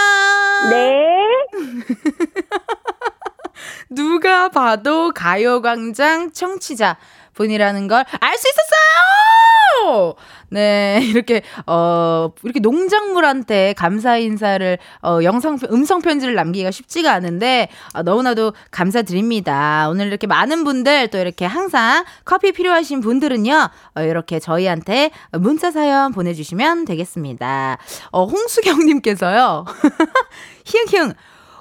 [0.71, 1.17] 네.
[3.91, 6.97] 누가 봐도 가요광장 청취자
[7.45, 10.15] 분이라는 걸 알 수 있었어요!
[10.51, 18.53] 네, 이렇게, 어, 이렇게 농작물한테 감사 인사를, 어, 영상, 음성편지를 남기기가 쉽지가 않은데, 어, 너무나도
[18.71, 19.89] 감사드립니다.
[19.89, 26.13] 오늘 이렇게 많은 분들, 또 이렇게 항상 커피 필요하신 분들은요, 어, 이렇게 저희한테 문자 사연
[26.13, 27.79] 보내주시면 되겠습니다.
[28.13, 29.65] 어, 홍수경님께서요,
[30.67, 31.15] 히응히응,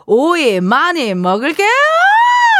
[0.08, 1.68] 오이 많이 먹을게요!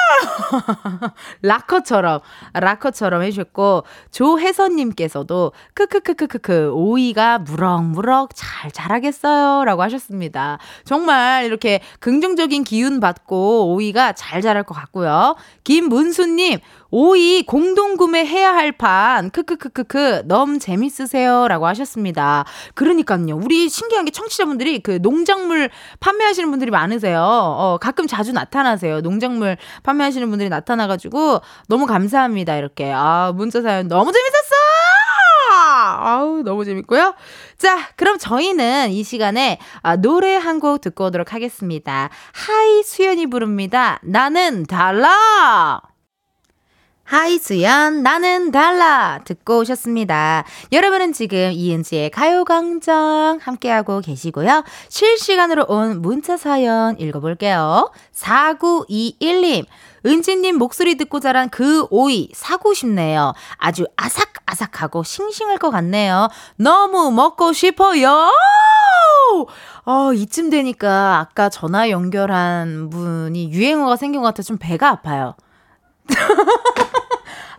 [1.42, 2.22] 락커처럼,
[2.54, 9.66] 락커처럼 해주셨고, 조혜선님께서도, 크크크크크크, 오이가 무럭무럭 잘 자라겠어요.
[9.66, 10.58] 라고 하셨습니다.
[10.86, 15.36] 정말 이렇게 긍정적인 기운 받고 오이가 잘 자랄 것 같고요.
[15.64, 16.60] 김문수님,
[16.92, 21.48] 오이 공동구매 해야 할 판, 크크크크크, 너무 재밌으세요.
[21.48, 22.46] 라고 하셨습니다.
[22.74, 23.36] 그러니까요.
[23.36, 25.70] 우리 신기한 게 청취자분들이 그 농작물
[26.00, 27.22] 판매하시는 분들이 많으세요.
[27.22, 29.02] 어, 가끔 자주 나타나세요.
[29.02, 32.56] 농작물 판매 하시는 분들이 나타나가지고 너무 감사합니다.
[32.56, 32.92] 이렇게.
[32.94, 34.56] 아, 문자 사연 너무 재밌었어!
[35.52, 37.16] 아우, 너무 재밌고요.
[37.58, 42.10] 자, 그럼 저희는 이 시간에 아, 노래 한 곡 듣고 오도록 하겠습니다.
[42.34, 44.00] 하이 수연이 부릅니다.
[44.04, 45.82] 나는 달라!
[47.06, 50.44] 하이 수연 나는 달라 듣고 오셨습니다.
[50.72, 54.64] 여러분은 지금 이은지의 가요광장 함께하고 계시고요.
[54.90, 57.92] 실시간으로 온 문자 사연 읽어볼게요.
[58.14, 59.66] 4921님
[60.06, 63.34] 은지님 목소리 듣고 자란 그 오이 사고 싶네요.
[63.58, 66.30] 아주 아삭아삭하고 싱싱할 것 같네요.
[66.56, 68.32] 너무 먹고 싶어요!
[69.86, 75.36] 어, 이쯤 되니까 아까 전화 연결한 분이 유행어가 생긴 것 같아 좀 배가 아파요.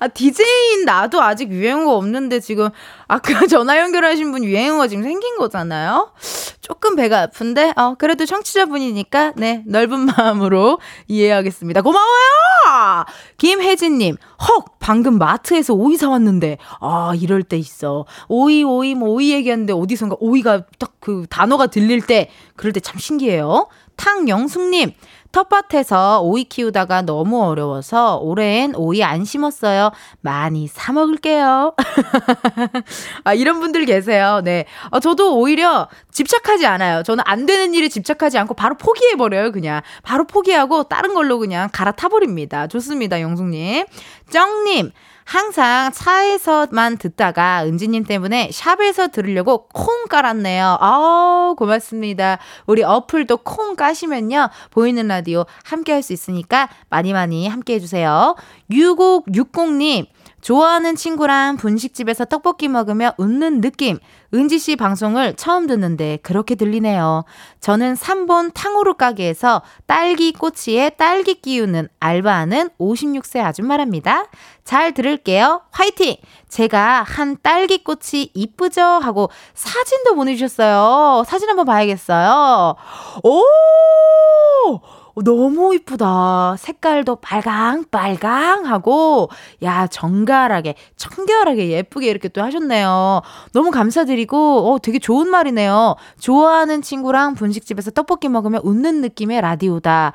[0.01, 2.71] 아, DJ인 나도 아직 유행어가 없는데 지금
[3.07, 6.13] 아까 전화 연결하신 분 유행어가 지금 생긴 거잖아요?
[6.61, 11.83] 조금 배가 아픈데, 어, 그래도 청취자분이니까, 네, 넓은 마음으로 이해하겠습니다.
[11.83, 13.05] 고마워요!
[13.39, 14.17] 김혜진님,
[14.49, 14.65] 헉!
[14.79, 18.07] 방금 마트에서 오이 사왔는데, 아, 이럴 때 있어.
[18.29, 22.99] 오이, 오이, 뭐, 오이 얘기하는데 어디선가 오이가 딱 그 단어가 들릴 때, 그럴 때 참
[22.99, 23.69] 신기해요.
[23.97, 24.93] 탕영숙님,
[25.33, 29.91] 텃밭에서 오이 키우다가 너무 어려워서 올해엔 오이 안 심었어요.
[30.21, 31.75] 많이 사 먹을게요.
[33.25, 34.41] 아, 이런 분들 계세요.
[34.45, 34.67] 네.
[34.91, 37.03] 어, 저도 오히려 집착하지 않아요.
[37.03, 39.83] 저는 안 되는 일에 집착하지 않고 바로 포기해버려요, 그냥.
[40.03, 42.67] 바로 포기하고 다른 걸로 그냥 갈아타버립니다.
[42.67, 43.87] 좋습니다, 영숙님.
[44.31, 44.93] 쩡님,
[45.25, 50.79] 항상 차에서만 듣다가 은지님 때문에 샵에서 들으려고 콩 깔았네요.
[50.81, 52.39] 아 고맙습니다.
[52.67, 54.51] 우리 어플도 콩 까시면요.
[54.71, 58.35] 보이는 라디오 함께 할 수 있으니까 많이 많이 함께 해주세요.
[58.71, 60.07] 6560님,
[60.41, 63.99] 좋아하는 친구랑 분식집에서 떡볶이 먹으며 웃는 느낌.
[64.33, 67.25] 은지 씨 방송을 처음 듣는데 그렇게 들리네요.
[67.61, 74.27] 저는 3번 탕후루 가게에서 딸기 꼬치에 딸기 끼우는 알바하는 56세 아줌마랍니다.
[74.65, 75.63] 잘 들을게요.
[75.73, 76.17] 화이팅!
[76.49, 78.83] 제가 한 딸기 꼬치 이쁘죠?
[78.83, 81.25] 하고 사진도 보내주셨어요.
[81.27, 82.77] 사진 한번 봐야겠어요.
[83.25, 84.81] 오!
[85.25, 86.57] 너무 이쁘다.
[86.59, 89.31] 색깔도 빨강빨강하고,
[89.63, 93.23] 야, 정갈하게, 청결하게 예쁘게 이렇게 또 하셨네요.
[93.53, 95.97] 너무 감사드리고, 어, 되게 좋은 말이네요.
[96.19, 100.13] 좋아하는 친구랑 분식집에서 떡볶이 먹으면 웃는 느낌의 라디오다.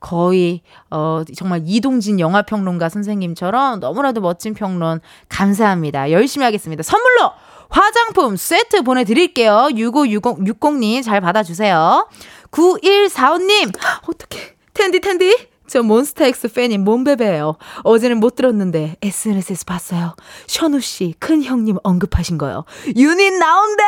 [0.00, 6.12] 거의 어 정말 이동진 영화 평론가 선생님처럼 너무나도 멋진 평론 감사합니다.
[6.12, 6.84] 열심히 하겠습니다.
[6.84, 7.32] 선물로
[7.68, 9.68] 화장품 세트 보내 드릴게요.
[9.72, 12.08] 6560님 잘 받아 주세요.
[12.50, 15.48] 9145님, 어떻게, 텐디, 텐디?
[15.66, 17.56] 저 몬스타엑스 팬인 몬베베예요.
[17.84, 20.16] 어제는 못 들었는데 SNS에서 봤어요.
[20.46, 22.64] 셔누 씨, 큰 형님 언급하신 거요.
[22.96, 23.86] 유닛 나온대요?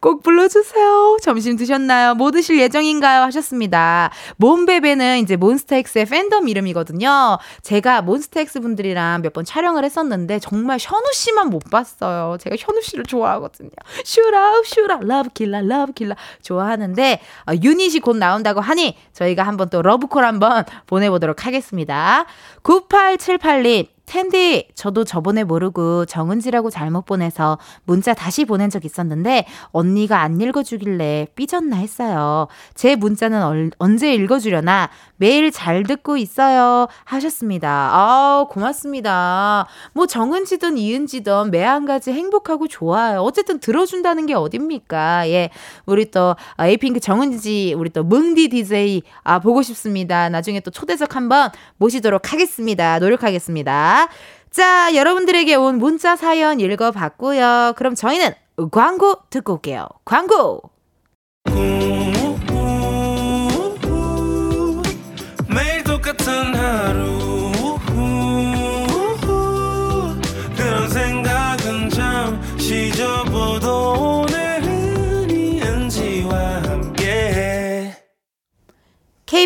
[0.00, 1.18] 꼭 불러주세요.
[1.22, 2.14] 점심 드셨나요?
[2.14, 3.22] 뭐 드실 예정인가요?
[3.22, 4.10] 하셨습니다.
[4.36, 7.38] 몬베베는 이제 몬스타엑스의 팬덤 이름이거든요.
[7.62, 12.38] 제가 몬스타엑스 분들이랑 몇 번 촬영을 했었는데 정말 셔누 씨만 못 봤어요.
[12.40, 13.68] 제가 셔누 씨를 좋아하거든요.
[14.04, 20.64] 슈라, 슈라, 러브킬라, 러브킬라 좋아하는데 어, 유닛이 곧 나온다고 하니 저희가 한번 또 러브콜 한번
[20.86, 22.24] 보내보도록 하겠습니다.
[22.62, 30.40] 9878님, 텐디, 저도 저번에 모르고 정은지라고 잘못 보내서 문자 다시 보낸 적 있었는데 언니가 안
[30.40, 32.48] 읽어주길래 삐졌나 했어요.
[32.74, 36.86] 제 문자는 얼, 언제 읽어주려나 매일 잘 듣고 있어요.
[37.04, 37.68] 하셨습니다.
[37.92, 39.66] 아 고맙습니다.
[39.92, 43.20] 뭐 정은지든 이은지든 매 한 가지 행복하고 좋아요.
[43.20, 45.28] 어쨌든 들어준다는 게 어딥니까?
[45.28, 45.50] 예.
[45.84, 50.28] 우리 또 에이핑크 정은지, 우리 또 뭉디 DJ 아, 보고 싶습니다.
[50.28, 52.98] 나중에 또 초대석 한번 모시도록 하겠습니다.
[53.00, 53.95] 노력하겠습니다.
[54.50, 57.74] 자, 여러분들에게 온 문자 사연 읽어봤고요.
[57.76, 58.30] 그럼 저희는
[58.70, 59.86] 광고 듣고 올게요.
[60.04, 60.62] 광고!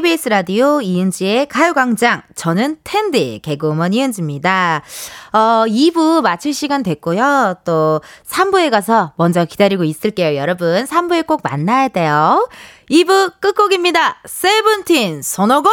[0.00, 4.80] KBS 라디오 이은지의 가요광장 저는 텐디 개그우먼 이은지입니다.
[5.34, 7.56] 어, 2부 마칠 시간 됐고요.
[7.66, 10.36] 또 3부에 가서 먼저 기다리고 있을게요.
[10.36, 12.48] 여러분 3부에 꼭 만나야 돼요.
[12.90, 14.22] 2부 끝곡입니다.
[14.24, 15.70] 세븐틴 손오공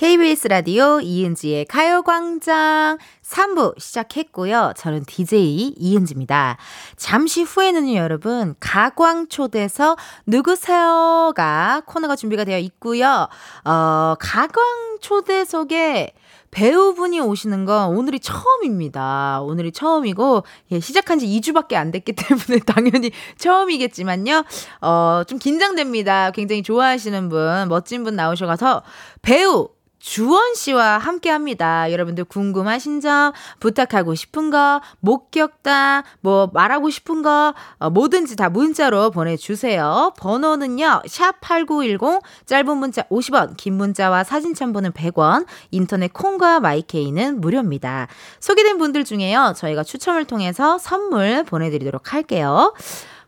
[0.00, 4.72] KBS 라디오 이은지의 가요광장 3부 시작했고요.
[4.74, 6.56] 저는 DJ 이은지입니다.
[6.96, 13.28] 잠시 후에는요, 여러분, 가광초대서 누구세요가 코너가 준비가 되어 있고요.
[13.66, 16.14] 어, 가광초대석에
[16.50, 19.42] 배우분이 오시는 건 오늘이 처음입니다.
[19.42, 24.44] 오늘이 처음이고, 예, 시작한 지 2주밖에 안 됐기 때문에 당연히 처음이겠지만요.
[24.80, 26.30] 어, 좀 긴장됩니다.
[26.30, 28.82] 굉장히 좋아하시는 분, 멋진 분 나오셔가서
[29.20, 29.68] 배우,
[30.00, 31.92] 주원 씨와 함께 합니다.
[31.92, 39.10] 여러분들 궁금하신 점, 부탁하고 싶은 거, 목격담, 뭐 말하고 싶은 거, 어, 뭐든지 다 문자로
[39.10, 40.14] 보내주세요.
[40.18, 48.08] 번호는요, 샵8910, 짧은 문자 50원, 긴 문자와 사진 첨부는 100원, 인터넷 콩과 마이케이는 무료입니다.
[48.40, 52.72] 소개된 분들 중에요, 저희가 추첨을 통해서 선물 보내드리도록 할게요.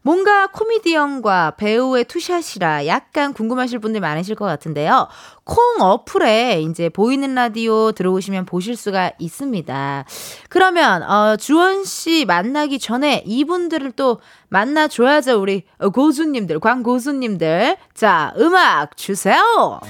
[0.03, 5.09] 뭔가 코미디언과 배우의 투샷이라 약간 궁금하실 분들 많으실 것 같은데요.
[5.45, 10.05] 콩 어플에 이제 보이는 라디오 들어오시면 보실 수가 있습니다.
[10.49, 15.41] 그러면 어, 주원 씨 만나기 전에 이분들을 또 만나 줘야죠.
[15.41, 15.63] 우리
[15.93, 17.77] 고수님들, 광고수님들.
[17.95, 19.81] 자, 음악 주세요.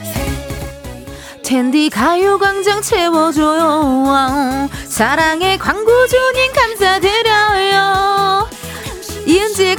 [1.42, 4.68] 텐디 가요광장 채워줘요.
[4.87, 6.41] 사랑의 광고주님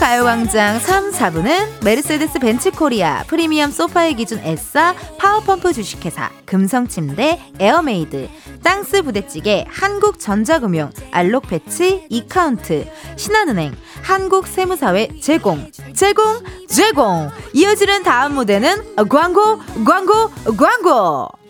[0.03, 8.27] 가요광장 3, 4부는 메르세데스 벤츠 코리아, 프리미엄 소파의 기준 에싸, 파워펌프 주식회사, 금성침대, 에어메이드,
[8.63, 12.85] 땅스 부대찌개, 한국전자금융, 알록패치, 이카운트,
[13.15, 16.25] 신한은행, 한국세무사회 제공, 제공,
[16.67, 17.29] 제공!
[17.53, 21.42] 이어지는 다음 무대는 광고, 광고, 광고!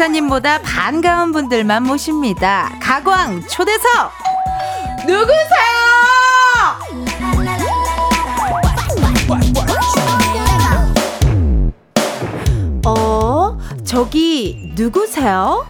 [0.00, 2.72] 기사님보다 반가운 분들만 모십니다.
[2.80, 4.10] 가광 초대석
[5.06, 5.50] 누구세요?
[12.86, 15.66] 어, 저기 누구세요?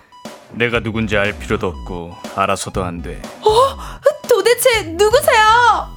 [0.52, 3.20] 내가 누군지 알 필요도 없고 알아서도 안 돼.
[3.40, 3.76] 어,
[4.28, 5.88] 도대체 누구세요?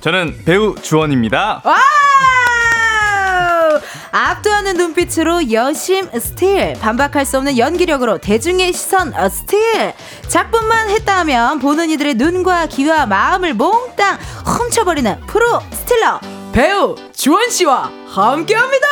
[0.00, 1.60] 저는 배우 주원입니다.
[1.62, 1.76] 와!
[4.10, 9.92] 압도하는 눈빛으로 여심 steal 반박할 수 없는 연기력으로 대중의 시선 steal
[10.28, 16.20] 작품만 했다 하면 보는 이들의 눈과 귀와 마음을 몽땅 훔쳐버리는 프로 stealer
[16.52, 18.86] 배우 주원 씨와 함께합니다.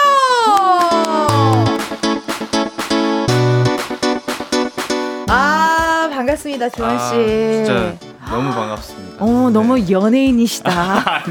[5.28, 7.70] 아 반갑습니다 주원 씨.
[7.70, 9.22] 아, 너무 반갑습니다.
[9.22, 9.90] 어, 너무 네.
[9.90, 11.22] 연예인이시다.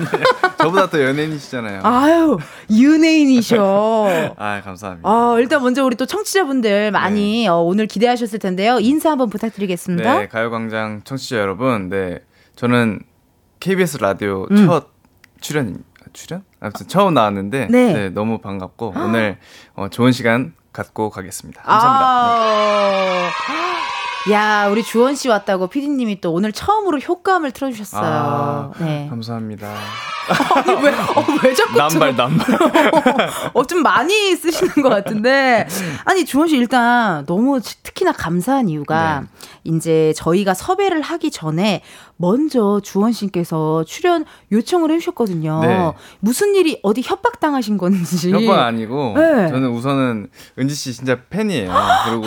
[0.59, 1.81] 저보다 더 연예인이시잖아요.
[1.83, 2.37] 아유,
[2.69, 4.35] 윤예인이셔.
[4.37, 5.09] 아, 감사합니다.
[5.09, 7.47] 아, 일단 먼저 우리 또 청취자분들 많이 네.
[7.47, 8.77] 어, 오늘 기대하셨을 텐데요.
[8.79, 10.19] 인사 한번 부탁드리겠습니다.
[10.19, 12.19] 네, 가요광장 청취자 여러분, 네,
[12.55, 12.99] 저는
[13.59, 14.67] KBS 라디오 음.
[14.67, 14.89] 첫
[15.39, 15.83] 출연,
[16.13, 16.43] 출연?
[16.59, 19.39] 아무튼 처음 나왔는데, 네, 네 너무 반갑고 오늘
[19.73, 21.63] 어, 좋은 시간 갖고 가겠습니다.
[21.63, 22.05] 감사합니다.
[22.05, 23.61] 아~ 네.
[24.29, 28.03] 야, 우리 주원 씨 왔다고 피디님이 또 오늘 처음으로 효과음을 틀어주셨어요.
[28.03, 29.07] 아, 네.
[29.09, 29.67] 감사합니다.
[30.55, 31.75] 아니, 왜, 어, 왜 자꾸.
[31.75, 32.45] 남발, 남발.
[33.53, 35.67] 어, 좀 많이 쓰시는 것 같은데.
[36.05, 39.27] 아니, 주원 씨 일단 너무 특히나 감사한 이유가 네.
[39.63, 41.81] 이제 저희가 섭외를 하기 전에
[42.17, 45.61] 먼저 주원 씨께서 출연 요청을 해주셨거든요.
[45.63, 45.91] 네.
[46.19, 48.31] 무슨 일이 어디 협박당하신 건지.
[48.31, 49.15] 협박 아니고.
[49.17, 49.47] 네.
[49.49, 50.29] 저는 우선은
[50.59, 51.73] 은지 씨 진짜 팬이에요.
[52.05, 52.25] 그리고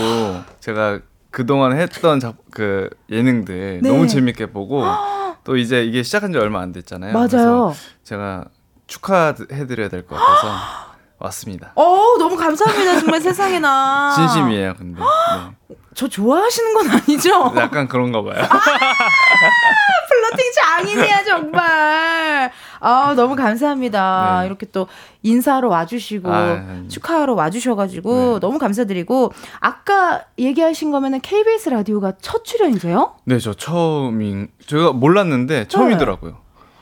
[0.58, 0.98] 제가
[1.34, 3.88] 그동안 했던 자, 그 예능들 네.
[3.90, 4.84] 너무 재밌게 보고
[5.42, 7.12] 또 이제 이게 시작한 지 얼마 안 됐잖아요.
[7.12, 7.74] 맞아요.
[8.04, 8.44] 제가
[8.86, 10.54] 축하해드려야 될 것 같아서
[11.18, 11.72] 왔습니다.
[11.74, 13.00] 어, 너무 감사합니다.
[13.00, 14.12] 정말 세상에나.
[14.16, 15.00] 진심이에요, 근데.
[15.68, 15.76] 네.
[15.94, 17.52] 저 좋아하시는 건 아니죠?
[17.56, 18.34] 약간 그런가 봐요.
[18.42, 18.60] 아,
[20.08, 22.50] 플러팅 장인이야, 정말.
[22.80, 24.40] 아, 너무 감사합니다.
[24.40, 24.46] 네.
[24.46, 24.88] 이렇게 또
[25.22, 28.40] 인사하러 와주시고, 아, 축하하러 와주셔가지고, 네.
[28.40, 33.14] 너무 감사드리고, 아까 얘기하신 거면은 KBS 라디오가 첫 출연이세요?
[33.24, 36.32] 네, 저 처음인, 제가 몰랐는데 처음이더라고요.
[36.32, 36.36] 네.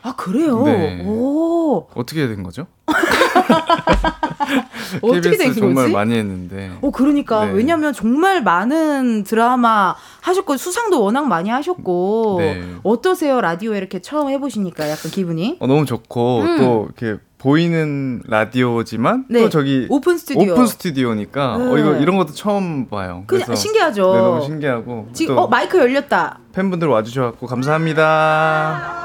[0.04, 0.64] 아, 그래요?
[0.64, 1.04] 네.
[1.06, 1.86] 오.
[1.94, 2.66] 어떻게 된 거죠?
[5.02, 5.60] 어떻게 된 거지?
[5.60, 6.72] 정말 많이 했는데.
[6.80, 7.46] 어, 그러니까.
[7.46, 7.52] 네.
[7.52, 12.36] 왜냐면 정말 많은 드라마 하셨고, 수상도 워낙 많이 하셨고.
[12.38, 12.62] 네.
[12.82, 13.40] 어떠세요?
[13.40, 15.56] 라디오에 이렇게 처음 해보시니까 약간 기분이?
[15.60, 16.58] 어, 너무 좋고, 음.
[16.58, 19.42] 또 이렇게 보이는 라디오지만 네.
[19.42, 21.64] 또 저기 오픈 스튜디오 오픈 스튜디오니까 네.
[21.64, 23.24] 어 이거 이런 것도 처음 봐요.
[23.26, 24.12] 그래서 신기하죠.
[24.14, 26.38] 네, 너무 신기하고 지금 어 마이크 열렸다.
[26.52, 29.00] 팬분들 와주셔갖고 감사합니다.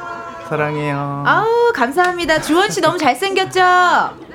[0.49, 1.23] 사랑해요.
[1.25, 2.39] 아우 감사합니다.
[2.41, 4.26] 주원 씨 너무 잘생겼죠?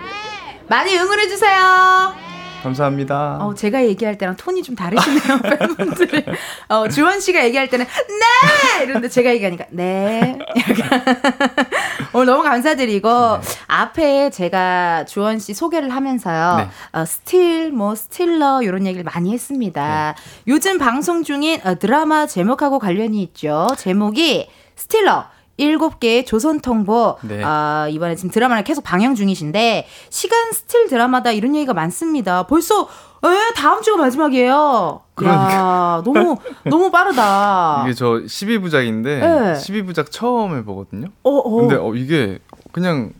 [0.72, 0.76] 네.
[0.76, 2.14] 많이 응원해 주세요.
[2.62, 3.38] 감사합니다.
[3.40, 6.24] 어, 제가 얘기할 때랑 톤이 좀 다르시네요, 팬분들.
[6.68, 8.84] 어, 주원 씨가 얘기할 때는, 네!
[8.84, 10.38] 이런데 제가 얘기하니까, 네.
[12.14, 13.48] 오늘 너무 감사드리고, 네.
[13.66, 16.68] 앞에 제가 주원 씨 소개를 하면서요, 네.
[16.98, 20.14] 어, steal, 뭐, stealer, 이런 얘기를 많이 했습니다.
[20.16, 20.22] 네.
[20.46, 23.66] 요즘 방송 중인 어, 드라마 제목하고 관련이 있죠.
[23.76, 25.26] 제목이 스틸러.
[25.62, 27.40] 일곱 개의 조선통보 네.
[27.44, 32.46] 아, 이번에 지금 드라마를 계속 방영 중이신데 시간 steal 드라마다 이런 얘기가 많습니다.
[32.46, 32.88] 벌써
[33.24, 35.00] 에 다음 주가 마지막이에요.
[35.14, 35.52] 그러니까.
[35.52, 37.84] 야, 너무 너무 빠르다.
[37.84, 39.52] 이게 저 12부작인데 네.
[39.52, 41.06] 12부작 처음 해보거든요.
[41.22, 41.56] 어, 어.
[41.60, 42.40] 근데 어, 이게
[42.72, 43.12] 그냥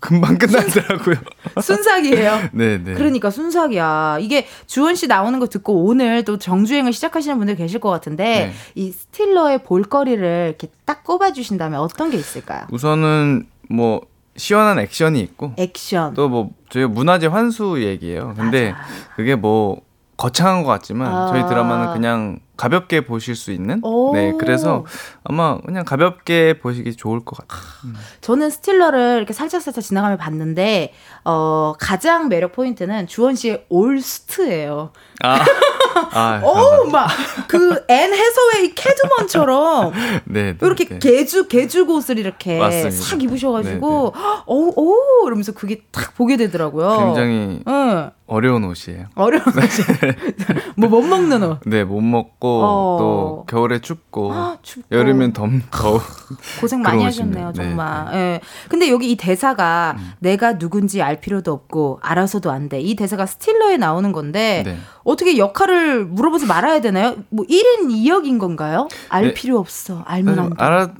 [0.00, 1.16] 금방 끝나더라고요.
[1.60, 2.50] 순삭이에요.
[2.52, 2.94] 네, 네.
[2.94, 4.18] 그러니까 순삭이야.
[4.20, 8.52] 이게 주원 씨 나오는 거 듣고 오늘 또 정주행을 시작하시는 분들 계실 것 같은데 네.
[8.74, 12.66] 이 스틸러의 볼거리를 이렇게 딱 꼽아 주신다면 어떤 게 있을까요?
[12.70, 14.02] 우선은 뭐
[14.36, 18.34] 시원한 액션이 있고 액션 또 뭐 저희 문화재 환수 얘기예요.
[18.36, 18.84] 근데 맞아.
[19.14, 19.80] 그게 뭐
[20.16, 21.26] 거창한 것 같지만 아.
[21.28, 24.84] 저희 드라마는 그냥 가볍게 보실 수 있는 네 그래서
[25.24, 27.60] 아마 그냥 가볍게 보시기 좋을 것 같아요.
[27.84, 27.94] 음.
[28.20, 30.92] 저는 스틸러를 이렇게 살짝 살짝 지나가며 봤는데
[31.24, 34.92] 어 가장 매력 포인트는 주원 씨의 올슈트예요.
[35.24, 35.38] 아,
[36.12, 39.92] 아 어막그 앤 해서웨이 캣우먼처럼
[40.26, 40.98] 네, 네, 이렇게 네.
[41.00, 42.90] 가죽 가죽 옷을 이렇게 맞습니다.
[42.90, 44.14] 싹 입으셔가지고
[44.46, 46.98] 어오 네, 이러면서 그게 딱 보게 되더라고요.
[46.98, 48.10] 굉장히 네.
[48.26, 49.06] 어려운 옷이에요.
[49.16, 49.86] 어려운 옷이
[50.76, 51.60] 뭐못 먹는 옷.
[51.66, 52.96] 네, 못 먹고 어.
[52.98, 54.86] 또 겨울에 춥고, 아, 춥고.
[54.96, 56.00] 여름엔 덤 더워.
[56.60, 58.04] 고생 많이 하셨네요, 네, 정말.
[58.06, 58.18] 네, 네.
[58.18, 58.40] 예.
[58.70, 60.12] 근데 여기 이 대사가 음.
[60.20, 62.80] 내가 누군지 알 필요도 없고 알아서도 안 돼.
[62.80, 64.78] 이 대사가 스틸러에 나오는 건데 네.
[65.02, 67.16] 어떻게 역할을 물어보지 말아야 되나요?
[67.28, 68.88] 뭐 1인 2역인 건가요?
[69.10, 69.34] 알 네.
[69.34, 70.02] 필요 없어.
[70.06, 70.56] 알면 안 돼.
[70.58, 70.94] 알아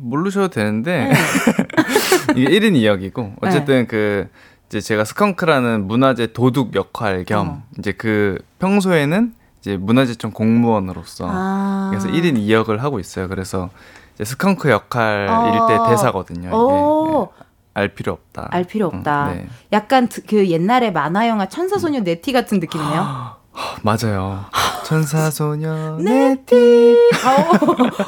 [0.00, 1.14] 모르셔도 되는데 네.
[2.36, 4.28] 이게 1인 2역이고 어쨌든 그
[4.68, 7.62] 이제 제가 스컹크라는 문화재 도둑 역할 겸 어.
[7.78, 11.88] 이제 그 평소에는 이제 문화재청 공무원으로서 아.
[11.90, 13.28] 그래서 1인 2역을 하고 있어요.
[13.28, 13.70] 그래서
[14.14, 15.66] 이제 스컹크 역할일 어.
[15.68, 16.48] 때 대사거든요.
[16.48, 16.50] 이게.
[16.52, 17.30] 어.
[17.38, 17.44] 네.
[17.74, 18.48] 알 필요 없다.
[18.50, 19.24] 알 필요 없다.
[19.24, 19.48] 어, 네.
[19.72, 23.37] 약간 그 옛날에 만화 영화 천사소녀 네티 같은 느낌이네요.
[23.82, 24.44] 맞아요.
[24.84, 26.96] 천사 소녀 네티.
[27.26, 27.66] 어,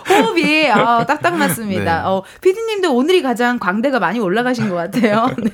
[0.09, 2.03] 호흡이 어, 딱딱 맞습니다.
[2.03, 2.07] 네.
[2.07, 5.29] 어, 피디님도 오늘이 가장 광대가 많이 올라가신 것 같아요.
[5.43, 5.53] 네.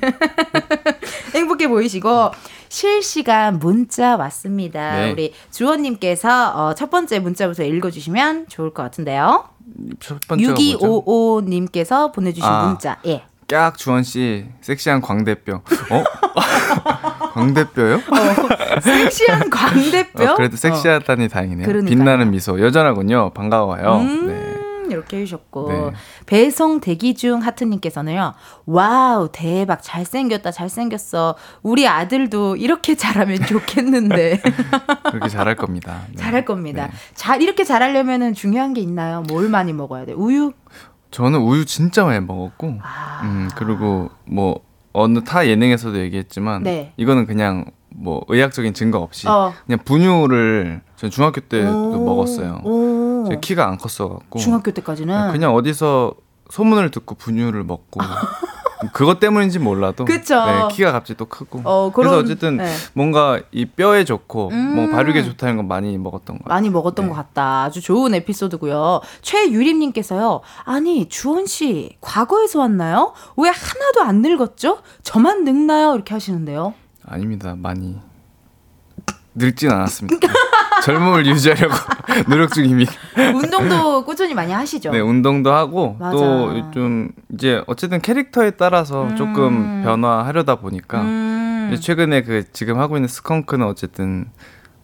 [1.35, 2.31] 행복해 보이시고
[2.69, 4.95] 실시간 문자 왔습니다.
[4.97, 5.11] 네.
[5.11, 9.49] 우리 주원님께서 어, 첫 번째 문자부터 읽어주시면 좋을 것 같은데요.
[9.99, 12.67] 첫 번째 6255님께서 보내주신 아.
[12.67, 12.99] 문자.
[13.05, 13.23] 예.
[13.47, 15.55] 깍 주원 씨 섹시한 광대뼈.
[15.55, 16.03] 어?
[17.37, 17.95] 광대뼈요?
[17.95, 20.31] 어, 섹시한 광대뼈?
[20.31, 21.27] 어, 그래도 섹시하다니 어.
[21.27, 21.65] 다행이네요.
[21.65, 21.89] 그러니까요.
[21.97, 23.31] 빛나는 미소 여전하군요.
[23.31, 23.97] 반가워요.
[23.97, 24.57] 음, 네.
[24.89, 25.91] 이렇게 해주셨고 네.
[26.25, 28.33] 배송 대기 중 하트님께서는요.
[28.65, 31.35] wow 대박 잘생겼다 잘생겼어.
[31.61, 34.41] 우리 아들도 이렇게 자라면 좋겠는데.
[35.11, 36.01] 그렇게 자랄 겁니다.
[36.09, 36.15] 네.
[36.15, 36.87] 자랄 겁니다.
[36.87, 36.93] 네.
[37.15, 39.23] 잘 이렇게 자라려면은 중요한 게 있나요?
[39.27, 40.13] 뭘 많이 먹어야 돼?
[40.13, 40.53] 우유?
[41.11, 43.21] 저는 우유 진짜 많이 먹었고, 아.
[43.23, 44.59] 음, 그리고 뭐,
[44.97, 46.93] 어느 타 예능에서도 얘기했지만, 네.
[46.97, 49.53] 이거는 그냥 뭐, 의학적인 증거 없이, 어.
[49.65, 52.05] 그냥 분유를 전 중학교 때도 오.
[52.05, 52.61] 먹었어요.
[52.63, 53.25] 오.
[53.29, 54.39] 제 키가 안 컸어갖고.
[54.39, 55.31] 중학교 때까지는?
[55.31, 56.13] 그냥 어디서
[56.49, 57.99] 소문을 듣고 분유를 먹고,
[58.93, 60.45] 그것 때문인지 몰라도 그쵸.
[60.45, 62.71] 네, 키가 갑자기 또 크고 어, 그런, 그래서 어쨌든 네.
[62.93, 64.75] 뭔가 이 뼈에 좋고 음.
[64.75, 67.09] 뭐 발육에 좋다는 건 많이 먹었던 거 많이 먹었던 네.
[67.09, 74.79] 것 같다 아주 좋은 에피소드고요 최유림님께서요 아니 주원 씨 과거에서 왔나요 왜 하나도 안 늙었죠
[75.03, 76.73] 저만 늙나요 이렇게 하시는데요
[77.05, 77.99] 아닙니다 많이
[79.37, 80.27] 늙진 않았습니다.
[80.83, 81.73] 젊음을 유지하려고
[82.29, 82.91] 노력 중입니다.
[83.33, 84.91] 운동도 꾸준히 많이 하시죠?
[84.91, 89.15] 네, 운동도 하고 또 좀 이제 어쨌든 캐릭터에 따라서 음.
[89.15, 91.75] 조금 변화하려다 보니까 음.
[91.79, 94.27] 최근에 그 지금 하고 있는 스컹크는 어쨌든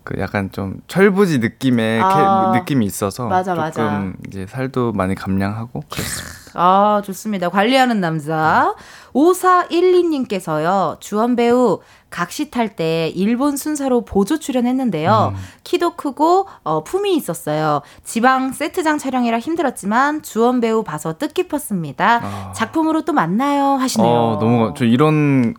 [0.04, 2.52] 그 약간 좀 철부지 느낌의 아.
[2.54, 4.14] 캐, 느낌이 있어서 맞아, 조금 맞아.
[4.28, 6.44] 이제 살도 많이 감량하고 그렇습니다.
[6.56, 7.50] 아, 좋습니다.
[7.50, 8.76] 관리하는 남자.
[9.14, 11.80] 5412님께서요, 주원 배우
[12.10, 15.34] 각시 탈 때 일본 순사로 보조 출연했는데요.
[15.36, 15.40] 음.
[15.64, 17.82] 키도 크고, 어, 품이 있었어요.
[18.04, 22.22] 지방 세트장 촬영이라 힘들었지만, 주원 배우 봐서 뜻깊었습니다.
[22.24, 22.52] 아.
[22.54, 23.76] 작품으로 또 만나요.
[23.76, 24.12] 하시네요.
[24.12, 25.56] 어, 너무, 저 이런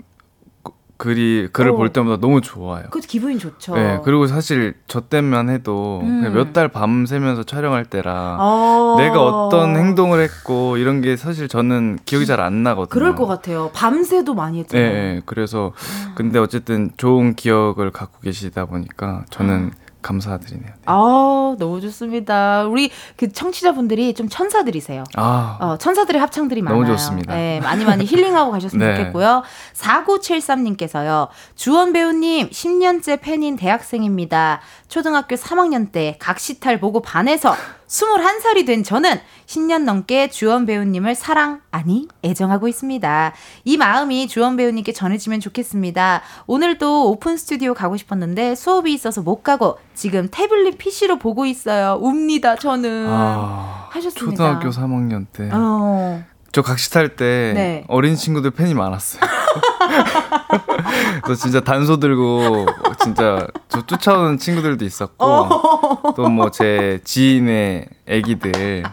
[1.04, 1.76] 글이 글을 어.
[1.76, 2.84] 볼 때마다 너무 좋아요.
[2.90, 3.74] 그 기분이 좋죠.
[3.74, 6.32] 네, 그리고 사실 저 때만 해도 음.
[6.32, 8.96] 몇달 밤새면서 촬영할 때라 어.
[8.98, 12.88] 내가 어떤 행동을 했고 이런 게 사실 저는 기억이 잘 안 나거든요.
[12.88, 13.70] 그럴 것 같아요.
[13.74, 14.92] 밤새도 많이 했잖아요.
[14.92, 15.72] 네, 그래서
[16.14, 19.83] 근데 어쨌든 좋은 기억을 갖고 계시다 보니까 저는 아.
[20.04, 20.66] 감사드리네요.
[20.68, 20.82] 네.
[20.84, 22.64] 아, 너무 좋습니다.
[22.64, 25.02] 우리 그 청취자분들이 좀 천사들이세요.
[25.16, 26.82] 아, 어, 천사들의 합창들이 많아요.
[26.82, 27.34] 너무 좋습니다.
[27.34, 28.96] 네, 많이 많이 힐링하고 가셨으면 네.
[28.98, 29.42] 좋겠고요.
[29.74, 31.28] 4973님께서요.
[31.56, 34.60] 주원 배우님 10년째 팬인 대학생입니다.
[34.88, 37.56] 초등학교 3학년 때 각시탈 보고 반해서
[37.94, 43.32] 21살이 된 저는 10년 넘게 주원 배우님을 사랑, 아니, 애정하고 있습니다.
[43.64, 46.22] 이 마음이 주원 배우님께 전해지면 좋겠습니다.
[46.48, 52.00] 오늘도 오픈 스튜디오 가고 싶었는데 수업이 있어서 못 가고 지금 태블릿 PC로 보고 있어요.
[52.02, 53.06] 웁니다, 저는.
[53.08, 54.30] 아, 하셨습니다.
[54.30, 55.50] 초등학교 3학년 때.
[55.52, 56.24] 어.
[56.50, 57.84] 저 각시탈 때 네.
[57.88, 59.20] 어린 친구들 팬이 많았어요.
[61.26, 62.66] 저 진짜 단소 들고
[63.04, 66.14] 진짜 저 쫓아오는 친구들도 있었고 어.
[66.16, 68.84] 또뭐 제 지인의 애기들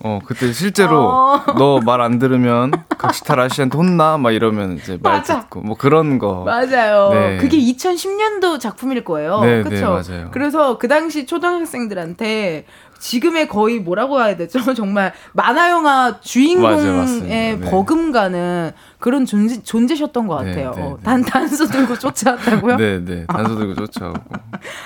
[0.00, 1.44] 어 그때 실제로 어.
[1.58, 5.40] 너말 안 들으면 각시탈 아저씨한테 혼나 막 이러면 이제 말 맞아.
[5.40, 7.10] 듣고 뭐 그런 거 맞아요.
[7.12, 7.36] 네.
[7.38, 9.40] 그게 2010년도 작품일 거예요.
[9.40, 10.00] 네, 그렇죠.
[10.00, 10.30] 네, 맞아요.
[10.30, 12.64] 그래서 그 당시 초등학생들한테
[12.98, 14.58] 지금의 거의 뭐라고 해야 되죠?
[14.74, 17.70] 정말 만화 영화 주인공의 네.
[17.70, 20.72] 버금가는 그런 존재, 존재셨던 것 네, 같아요.
[20.74, 22.76] 네, 네, 단 단수 들고 쫓아왔다고요?
[22.76, 23.26] 네, 네.
[23.26, 24.20] 단수 들고 쫓아오고.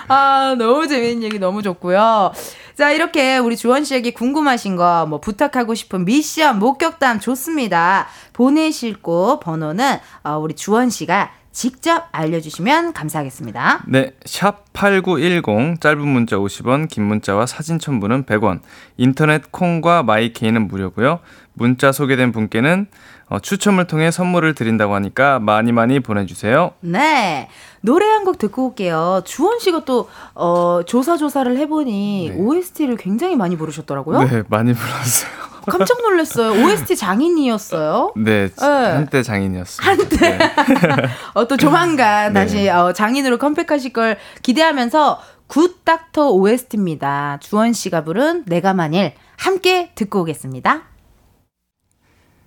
[0.08, 2.32] 아, 너무 재밌는 얘기 너무 좋고요.
[2.76, 8.06] 자, 이렇게 우리 주원 씨에게 궁금하신 거, 뭐 부탁하고 싶은 미션, 목격담 좋습니다.
[8.32, 13.84] 보내실 곳 번호는 어, 우리 주원 씨가 직접 알려주시면 감사하겠습니다.
[13.86, 18.60] 네, 샵 8910, 짧은 문자 50원, 긴 문자와 사진 첨부는 100원,
[18.96, 21.20] 인터넷 콩과 마이케이는 무료고요.
[21.54, 22.86] 문자 소개된 분께는
[23.28, 26.72] 어, 추첨을 통해 선물을 드린다고 하니까 많이 많이 보내주세요.
[26.80, 27.48] 네.
[27.80, 29.22] 노래 한 곡 듣고 올게요.
[29.24, 32.36] 주원 씨가 또, 어, 조사 조사를 해보니 네.
[32.38, 34.22] OST를 굉장히 많이 부르셨더라고요.
[34.28, 35.51] 네, 많이 불렀어요.
[35.66, 36.64] 깜짝 놀랐어요.
[36.64, 38.12] OST 장인이었어요.
[38.16, 38.66] 네, 네.
[38.66, 39.86] 한때 장인이었어요.
[39.86, 40.38] 한때.
[40.38, 40.38] 네.
[41.34, 42.40] 어, 또 조만간 네.
[42.40, 47.38] 다시 어, 장인으로 컴백하실 걸 기대하면서 굿 닥터 OST입니다.
[47.40, 50.82] 주원 씨가 부른 내가 만일 함께 듣고 오겠습니다.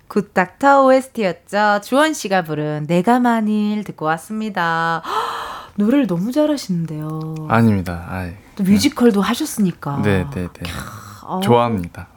[0.08, 1.82] 굿닥터 OST였죠.
[1.84, 5.02] 주원 씨가 부른 내가 만일 듣고 왔습니다.
[5.76, 7.36] 노래를 너무 잘하시는데요.
[7.50, 8.06] 아닙니다.
[8.10, 9.28] 아이, 또 뮤지컬도 네.
[9.28, 10.02] 하셨으니까.
[10.04, 10.72] 네, 네, 네.
[11.44, 12.02] 좋아합니다.
[12.04, 12.14] 네.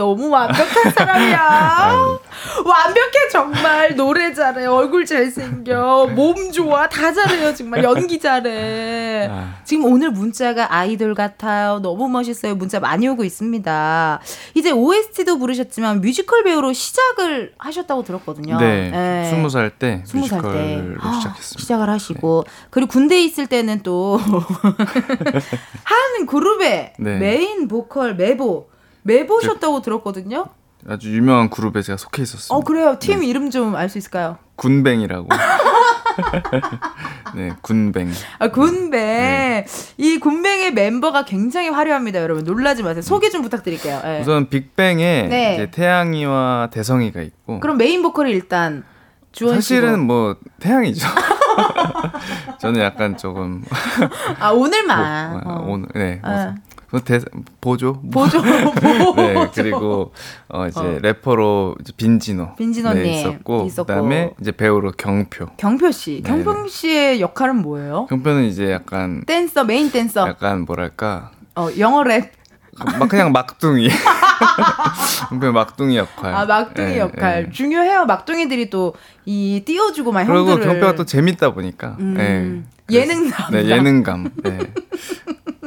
[0.00, 2.18] 너무 완벽한 사람이야.
[2.64, 9.28] 완벽해 정말 노래 잘해 얼굴 잘생겨 몸 좋아 다 잘해요 정말 연기 잘해.
[9.30, 9.56] 아.
[9.64, 14.20] 지금 오늘 문자가 아이돌 같아요 너무 멋있어요 문자 많이 오고 있습니다.
[14.54, 18.58] 이제 OST도 부르셨지만 뮤지컬 배우로 시작을 하셨다고 들었거든요.
[18.58, 19.30] 네, 네.
[19.34, 20.82] 20살 때 뮤지컬로 데.
[21.16, 21.60] 시작했습니다.
[21.60, 22.52] 시작을 하시고 네.
[22.70, 24.18] 그리고 군대에 있을 때는 또
[25.84, 27.18] 한 그룹의 네.
[27.18, 28.70] 메인 보컬 메보
[29.02, 30.46] 매보셨다고 들었거든요.
[30.88, 32.58] 아주 유명한 그룹에 제가 속해 있었어요.
[32.58, 32.96] 어 그래요.
[32.98, 33.26] 팀 네.
[33.26, 34.38] 이름 좀 알 수 있을까요?
[34.56, 35.28] 군뱅이라고.
[37.34, 38.10] 네, 군뱅.
[38.38, 38.90] 아, 군뱅.
[38.90, 39.66] 네.
[39.96, 42.44] 이 군뱅의 멤버가 굉장히 화려합니다, 여러분.
[42.44, 43.02] 놀라지 마세요.
[43.02, 44.00] 소개 좀 부탁드릴게요.
[44.02, 44.20] 네.
[44.20, 45.54] 우선 빅뱅에 네.
[45.54, 47.60] 이제 태양이와 대성이가 있고.
[47.60, 48.84] 그럼 메인 보컬이 일단
[49.32, 51.06] 주원 사실은 뭐 태양이죠.
[52.58, 53.62] 저는 약간 조금
[54.40, 55.64] 아 오늘만 뭐, 어.
[55.68, 56.20] 오늘 네.
[56.22, 56.54] 뭐, 뭐
[56.98, 57.20] 대,
[57.60, 58.42] 보조 보조
[59.16, 60.12] 네 그리고
[60.48, 60.98] 어 이제 어.
[61.00, 66.28] 래퍼로 이제 빈지노 빈지노님 네, 있었고, 있었고 그다음에 이제 배우로 경표 경표 씨 네.
[66.28, 68.06] 경표 씨의 역할은 뭐예요?
[68.06, 72.30] 경표는 이제 약간 댄서 메인 댄서 약간 뭐랄까 어 영어 랩
[72.98, 73.90] 막 그냥 막둥이.
[75.28, 76.34] 그냥 막둥이 역할.
[76.34, 77.50] 아 막둥이 네, 역할 네.
[77.50, 78.06] 중요해요.
[78.06, 78.94] 막둥이들이 또
[79.30, 80.66] 이 띄워주고 막 그리고 형들을.
[80.66, 81.96] 경표가 또 재밌다 보니까.
[82.00, 82.62] 음, 네.
[82.92, 83.52] 예능감.
[83.52, 84.30] 네 예능감.
[84.42, 84.58] 네.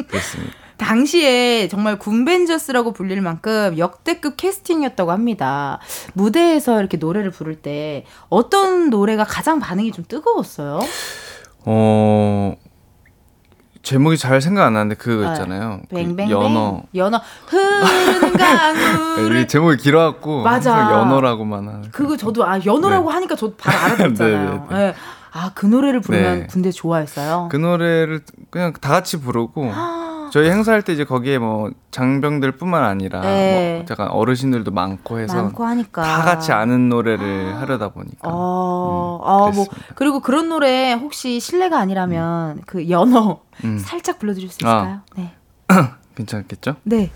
[0.09, 0.53] 그렇습니다.
[0.83, 5.79] 당시에 정말 군벤저스라고 불릴 만큼 역대급 캐스팅이었다고 합니다.
[6.13, 10.81] 무대에서 이렇게 노래를 부를 때 어떤 노래가 가장 반응이 좀 뜨거웠어요?
[11.65, 12.55] 어,
[13.81, 15.81] 제목이 잘 생각 안 나는데 그거 아, 있잖아요.
[15.89, 15.97] 그
[16.29, 16.83] 연어.
[16.93, 19.47] 연어 흐르는 강물.
[19.47, 20.91] 제목이 길어갖고 맞아.
[20.91, 21.91] 연어라고만 하는.
[21.91, 23.13] 그거 저도 아 연어라고 네.
[23.15, 24.67] 하니까 저도 바로 알아듣잖아요.
[24.69, 24.95] 네, 네, 네.
[25.35, 26.47] 아, 그 노래를 부르면 네.
[26.47, 27.49] 군대 좋아했어요?
[27.51, 28.21] 그 노래를
[28.51, 29.71] 그냥 다 같이 부르고
[30.33, 33.75] 저희 행사할 때 이제 거기에 뭐 장병들뿐만 아니라 네.
[33.75, 38.21] 뭐 약간 어르신들도 많고 해서 많고 하니까 다 같이 아는 노래를 하려다 보니까.
[38.23, 42.61] 어, 음, 어, 뭐 그리고 그런 노래 혹시 실례가 아니라면 음.
[42.65, 43.77] 그 연어 음.
[43.77, 45.01] 살짝 불러드릴 수 있을까요?
[45.01, 45.03] 아.
[45.15, 45.35] 네.
[46.17, 46.77] 괜찮겠죠?
[46.81, 47.11] 네.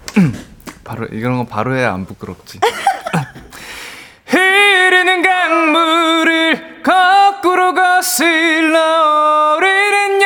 [0.86, 2.59] 바로 이런 거 바로 해야 안 부끄럽지.
[4.28, 10.16] 흐르는 강물을 걸 거꾸로 거슬러 오르는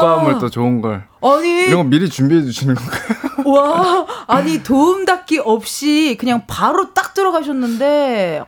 [0.00, 1.04] 효과음을 또 좋은 걸.
[1.20, 3.18] 아니 이런 거 미리 준비해 주시는 건가요?
[3.44, 8.44] 와 아니 도움 닫기 없이 그냥 바로 딱 들어가셨는데.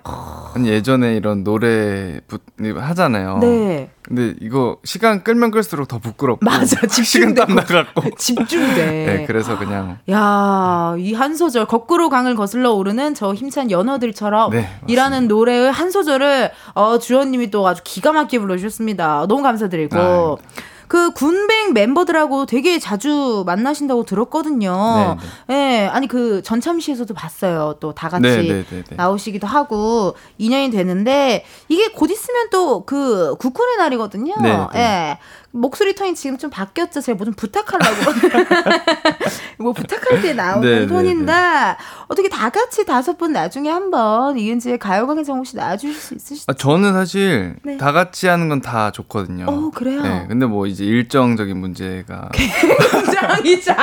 [0.55, 3.38] 아니 예전에 이런 노래 부, 하잖아요.
[3.38, 3.90] 네.
[4.03, 8.86] 근데 이거 시간 끌면 끌수록 더 부끄럽고 맞아 집중 땀 나갖고 집중돼.
[9.07, 15.28] 네 그래서 그냥 야이 한 소절 거꾸로 강을 거슬러 오르는 저 힘찬 연어들처럼 네, 이라는
[15.28, 19.26] 노래의 한 소절을 어 주연님이 또 아주 기가 막히게 불러주셨습니다.
[19.28, 19.98] 너무 감사드리고.
[19.98, 25.18] 아, 그 군뱅 멤버들하고 되게 자주 만나신다고 들었거든요.
[25.47, 25.84] 네, 네.
[25.84, 27.76] 예, 아니 그 전참시에서도 봤어요.
[27.78, 32.82] 또 다 같이 네, 네, 네, 네, 나오시기도 하고 인연이 되는데 이게 곧 있으면 또
[32.84, 34.34] 그 국군의 날이거든요.
[34.43, 35.18] 네, 예.
[35.53, 37.01] 목소리 톤이 지금 좀 바뀌었죠.
[37.01, 38.12] 제가 뭐 좀 부탁하려고.
[39.59, 41.76] 뭐 부탁할 때 나오는 네, 톤인데 네, 네.
[42.09, 46.44] 어떻게 다 같이 다섯 분 나중에 한번 이은지의 가요광장 혹시 나와주실 수 있으시죠?
[46.48, 47.76] 아, 저는 사실 네.
[47.76, 49.46] 다 같이 하는 건 다 좋거든요.
[49.48, 50.03] 어 그래요?
[50.03, 50.26] 네.
[50.28, 53.76] 근데 뭐 이제 일정적인 문제가 굉장히 잘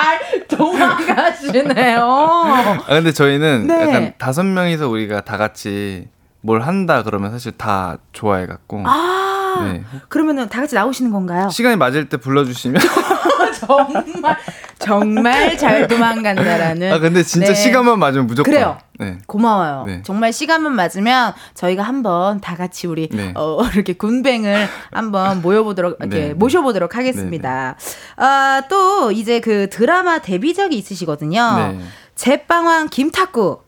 [0.48, 2.02] 도망가시네요.
[2.06, 3.82] 아 근데 저희는 네.
[3.82, 6.08] 약간 다섯 명이서 우리가 다 같이
[6.42, 8.84] 뭘 한다 그러면 사실 다 좋아해 갖고.
[8.86, 9.27] 아.
[9.64, 9.84] 네.
[10.08, 11.50] 그러면은 다 같이 나오시는 건가요?
[11.50, 12.82] 시간이 맞을 때 불러주시면.
[13.58, 14.38] 정말
[14.80, 16.94] 정말 잘 도망간다라는.
[16.94, 17.54] 아 근데 진짜 네.
[17.56, 18.52] 시간만 맞으면 무조건.
[18.52, 18.78] 그래요.
[19.00, 19.18] 네.
[19.26, 19.84] 고마워요.
[19.86, 20.02] 네.
[20.04, 23.34] 정말 시간만 맞으면 저희가 한번 다 같이 우리 네.
[23.36, 26.34] 어, 이렇게 군뱅을 한번 모여보도록 이렇게 네.
[26.34, 27.76] 모셔보도록 하겠습니다.
[27.78, 28.24] 네, 네.
[28.24, 31.78] 아또 이제 그 드라마 데뷔작이 있으시거든요.
[32.18, 33.62] 제빵왕 김탁구.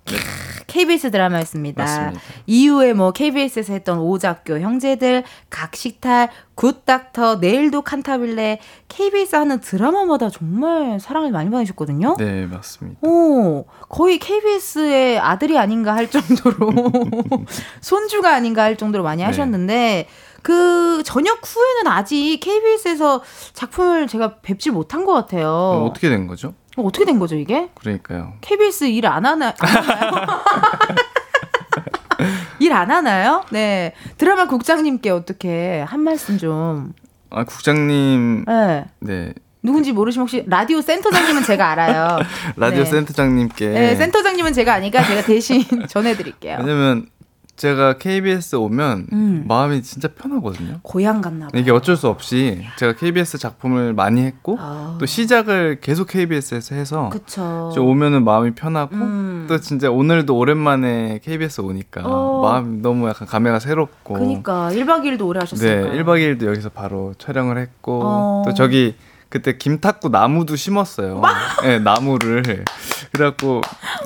[0.66, 1.84] KBS 드라마였습니다.
[1.84, 2.22] 맞습니다.
[2.46, 11.32] 이후에 뭐 KBS에서 했던 오작교 형제들, 각식탈, 굿닥터, 내일도 칸타빌레 KBS 하는 드라마마다 정말 사랑을
[11.32, 12.16] 많이 받으셨거든요.
[12.18, 13.00] 네, 맞습니다.
[13.08, 16.72] 오, 거의 KBS의 아들이 아닌가 할 정도로
[17.82, 19.26] 손주가 아닌가 할 정도로 많이 네.
[19.26, 20.08] 하셨는데
[20.42, 23.22] 그 전역 후에는 아직 KBS에서
[23.54, 25.86] 작품을 제가 뵙지 못한 것 같아요.
[25.90, 26.54] 어떻게 된 거죠?
[26.80, 27.70] 어, 어떻게 된 거죠, 이게?
[27.76, 28.34] 그러니까요.
[28.42, 29.54] KBS 일 안 하나,
[32.60, 33.44] 일 안 하나요?
[33.52, 33.94] 네.
[34.18, 36.94] 드라마 국장님께 어떻게 한 말씀 좀.
[37.30, 38.46] 아, 국장님.
[38.46, 38.86] 네.
[39.00, 39.34] 네.
[39.62, 42.20] 누군지 모르시면 혹시 라디오 센터장님은 제가 알아요.
[42.56, 42.90] 라디오 네.
[42.90, 43.68] 센터장님께.
[43.70, 46.58] 네, 센터장님은 제가 아니까 제가 대신 전해드릴게요.
[46.60, 47.08] 왜냐면
[47.60, 49.44] 제가 KBS 오면 음.
[49.46, 50.80] 마음이 진짜 편하거든요.
[50.82, 51.62] 고향 갔나 봐요.
[51.62, 54.96] 이게 어쩔 수 없이 제가 KBS 작품을 많이 했고 아.
[54.98, 57.74] 또 시작을 계속 KBS에서 해서 그쵸.
[57.78, 59.46] 오면은 마음이 편하고 음.
[59.50, 62.42] 또 진짜 오늘도 오랜만에 KBS 오니까 어.
[62.44, 65.92] 마음 너무 약간 감회가 새롭고 그러니까 1박 2일도 오래 하셨어요.
[65.92, 68.44] 네, 1박 2일도 여기서 바로 촬영을 했고 어.
[68.46, 68.96] 또 저기
[69.30, 71.22] 그때 김탁구 나무도 심었어요.
[71.62, 72.66] 네, 나무를.
[73.12, 73.62] 그래갖고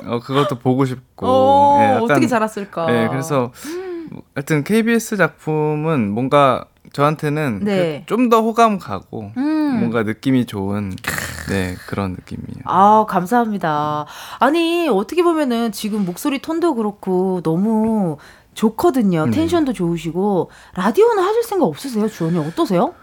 [0.06, 1.26] 어, 그것도 보고 싶고.
[1.26, 2.86] 어, 네, 약간, 어떻게 자랐을까.
[2.86, 3.52] 네, 그래서
[4.34, 8.00] 하여튼 KBS 작품은 뭔가 저한테는 네.
[8.00, 9.78] 그 좀더 호감 가고 음.
[9.80, 10.94] 뭔가 느낌이 좋은
[11.48, 12.62] 네 그런 느낌이에요.
[12.66, 14.06] 아 감사합니다.
[14.38, 18.18] 아니 어떻게 보면은 지금 목소리 톤도 그렇고 너무
[18.54, 19.24] 좋거든요.
[19.24, 19.30] 음.
[19.30, 22.94] 텐션도 좋으시고 라디오는 하실 생각 없으세요, 주원이 어떠세요?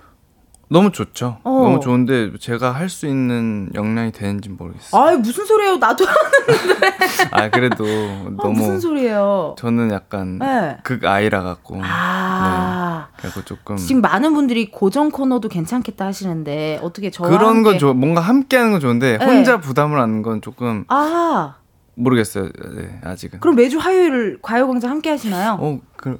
[0.72, 1.38] 너무 좋죠.
[1.44, 1.50] 어.
[1.50, 5.02] 너무 좋은데 제가 할 수 있는 역량이 되는지 모르겠어요.
[5.02, 5.78] 아 무슨 소리예요?
[5.78, 6.98] 나도 하는데.
[7.32, 9.56] 아 그래도 아, 너무 무슨 소리예요?
[9.58, 10.78] 저는 약간 네.
[10.84, 11.80] 극 아이라 갖고.
[11.84, 13.08] 아.
[13.18, 13.22] 네.
[13.22, 17.94] 그리고 조금 지금 많은 분들이 고정 코너도 괜찮겠다 하시는데 어떻게 저 그런 건 좋.
[17.94, 19.26] 뭔가 함께 하는 건 좋은데 네.
[19.26, 20.86] 혼자 부담을 하는 건 조금.
[20.88, 21.56] 아.
[21.96, 22.46] 모르겠어요.
[22.76, 23.42] 네, 아직은.
[23.42, 25.58] 그럼 매주 화요일 과요광장 함께 하시나요?
[25.60, 26.20] 어, 그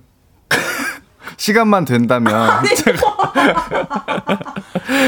[1.38, 3.00] 시간만 된다면 제가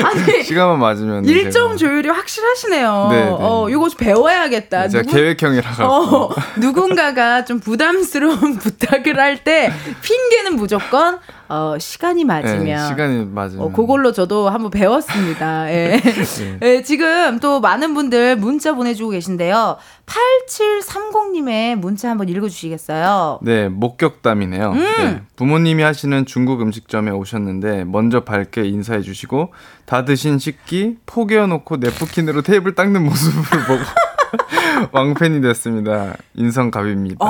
[0.06, 1.90] 아니, 시간만 맞으면 일정 제가.
[1.90, 3.08] 조율이 확실하시네요.
[3.12, 3.30] 네, 네.
[3.32, 4.84] 어, 이거 배워야겠다.
[4.84, 11.20] 네, 제가 누구, 계획형이라 가 어, 누군가가 좀 부담스러운 부탁을 할 때 핑계는 무조건
[11.50, 12.64] 어, 시간이 맞으면.
[12.64, 13.66] 네, 시간이 맞으면.
[13.66, 15.70] 어, 그걸로 저도 한번 배웠습니다.
[15.74, 16.00] 예.
[16.02, 16.58] 네.
[16.60, 19.78] 네, 지금 또 많은 분들 문자 보내주고 계신데요.
[20.06, 23.40] 8730님의 문자 한번 읽어주시겠어요?
[23.42, 24.72] 네, 목격담이네요.
[24.72, 24.76] 음.
[24.98, 29.54] 네, 부모님이 하시는 중국 음식점에 오셨는데 먼저 밝게 인사해 주시고
[29.86, 33.80] 다 드신 식기 포개어 놓고 네프킨으로 테이블 닦는 모습을 보고
[34.92, 36.16] 왕팬이 됐습니다.
[36.36, 37.26] 인성갑입니다.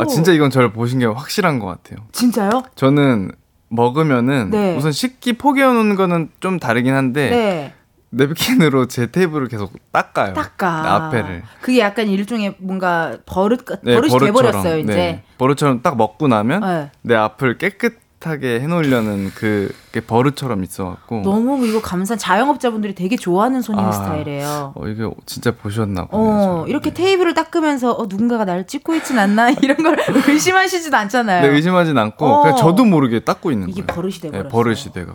[0.00, 2.06] 아, 진짜 이건 저를 보신 게 확실한 것 같아요.
[2.12, 2.62] 진짜요?
[2.74, 3.32] 저는
[3.68, 4.76] 먹으면은 네.
[4.76, 7.72] 우선 식기 포개어 놓는 거는 좀 다르긴 한데 네.
[8.10, 10.32] 냅킨으로 제 테이블을 계속 닦아요.
[10.34, 10.94] 닦아.
[10.94, 11.42] 앞에를.
[11.60, 14.94] 그게 약간 일종의 뭔가 버릇 네, 버릇이 돼버렸어요 이제.
[14.94, 15.22] 네.
[15.38, 16.90] 버릇처럼 딱 먹고 나면 네.
[17.02, 23.84] 내 앞을 깨끗 따뜻하게 해놓으려는 그게 버릇처럼 있어갖고 너무 이거 감사 자영업자분들이 되게 좋아하는 손님
[23.84, 24.72] 아, 스타일이에요.
[24.74, 26.28] 어 이게 진짜 보셨나 보네요.
[26.28, 27.02] 어, 이렇게 네.
[27.02, 29.96] 테이블을 닦으면서 어, 누군가가 나를 찍고 있진 않나 이런 걸
[30.28, 31.42] 의심하시지도 않잖아요.
[31.42, 33.94] 네, 의심하진 않고 어, 그냥 저도 모르게 닦고 있는 이게 거예요.
[33.94, 34.42] 버릇이 되버렸어요.
[34.42, 35.14] 네, 버릇이 돼가.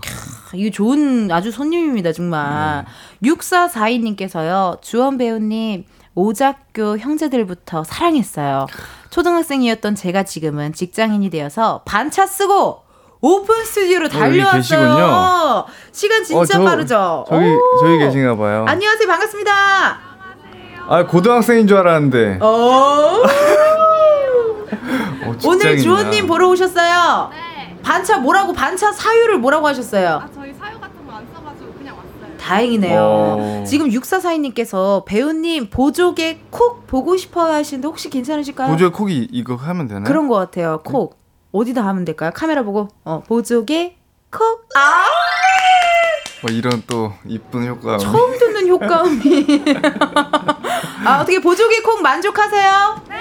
[0.53, 2.86] 이게 좋은 아주 손님입니다 정말.
[3.20, 3.30] 네.
[3.30, 5.84] 6442님께서요 주원 배우님
[6.16, 8.68] 오작교 형제들부터 사랑했어요.
[9.12, 12.80] 초등학생이었던 제가 지금은 직장인이 되어서 반차 쓰고
[13.22, 15.65] 오픈 스튜디오로 어, 달려왔어요.
[15.91, 17.26] 시간 진짜 어, 저, 빠르죠.
[17.30, 17.59] 저기 오.
[17.80, 18.65] 저기 계신가 봐요.
[18.67, 19.07] 안녕하세요.
[19.07, 19.99] 반갑습니다.
[20.88, 22.39] 아 고등학생인 줄 알았는데.
[22.41, 23.22] 어.
[25.24, 27.30] 어, 오늘 주호님 보러 오셨어요.
[27.32, 27.78] 네.
[27.84, 30.22] 반차 뭐라고 반차 사유를 뭐라고 하셨어요?
[30.24, 32.38] 아 저희 사유 같은 거 안 써가지고 그냥 왔어요.
[32.39, 32.99] 다행이네요.
[33.01, 33.63] 어.
[33.67, 38.72] 지금 6442님께서 배우님 보조개 콕 보고 싶어 하시는데 혹시 괜찮으실까요?
[38.72, 40.05] 보조개 콕이 이거 하면 되나요?
[40.05, 40.82] 그런 것 같아요.
[40.84, 41.20] 콕.
[41.51, 41.59] 네.
[41.59, 42.31] 어디다 하면 될까요?
[42.33, 43.95] 카메라 보고 어 보조개
[44.29, 44.67] 콕.
[44.75, 45.03] 아!
[46.41, 47.99] 뭐 이런 또 이쁜 효과음.
[47.99, 49.45] 처음 듣는 효과음이.
[51.05, 53.01] 아 어떻게 보조개 콕 만족하세요?
[53.09, 53.15] 네.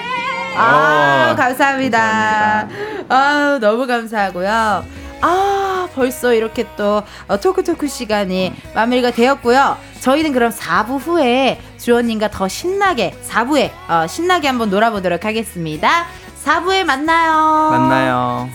[0.57, 1.99] 아 어, 감사합니다.
[1.99, 2.67] 감사합니다.
[3.09, 4.85] 아 너무 감사하고요.
[5.21, 9.77] 아 벌써 이렇게 또 어, 토크토크 시간이 마무리가 되었고요.
[9.99, 16.07] 저희는 그럼 4부 후에 주원님과 더 신나게 4부에 어, 신나게 한번 놀아보도록 하겠습니다.
[16.45, 17.69] 4부에 만나요.
[17.71, 18.49] 만나요.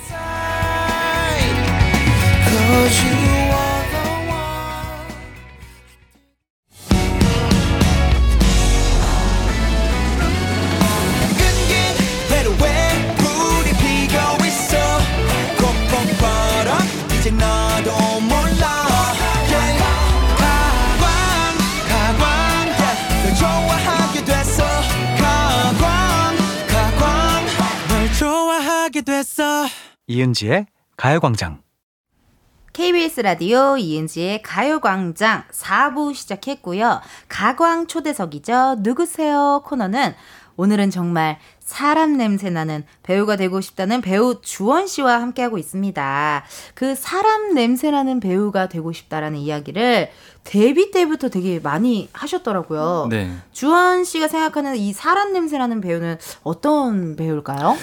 [30.08, 31.62] 이은지의 가요광장.
[32.72, 37.00] KBS 라디오 이은지의 가요광장 4부 시작했고요.
[37.28, 38.76] 가광 초대석이죠.
[38.80, 39.62] 누구세요?
[39.64, 40.14] 코너는
[40.56, 46.44] 오늘은 정말 사람 냄새 나는 배우가 되고 싶다는 배우 주원 씨와 함께하고 있습니다.
[46.74, 50.10] 그 사람 냄새 나는 배우가 되고 싶다라는 이야기를
[50.44, 53.08] 데뷔 때부터 되게 많이 하셨더라고요.
[53.10, 53.32] 네.
[53.50, 57.76] 주원 씨가 생각하는 이 사람 냄새 나는 배우는 어떤 배우일까요?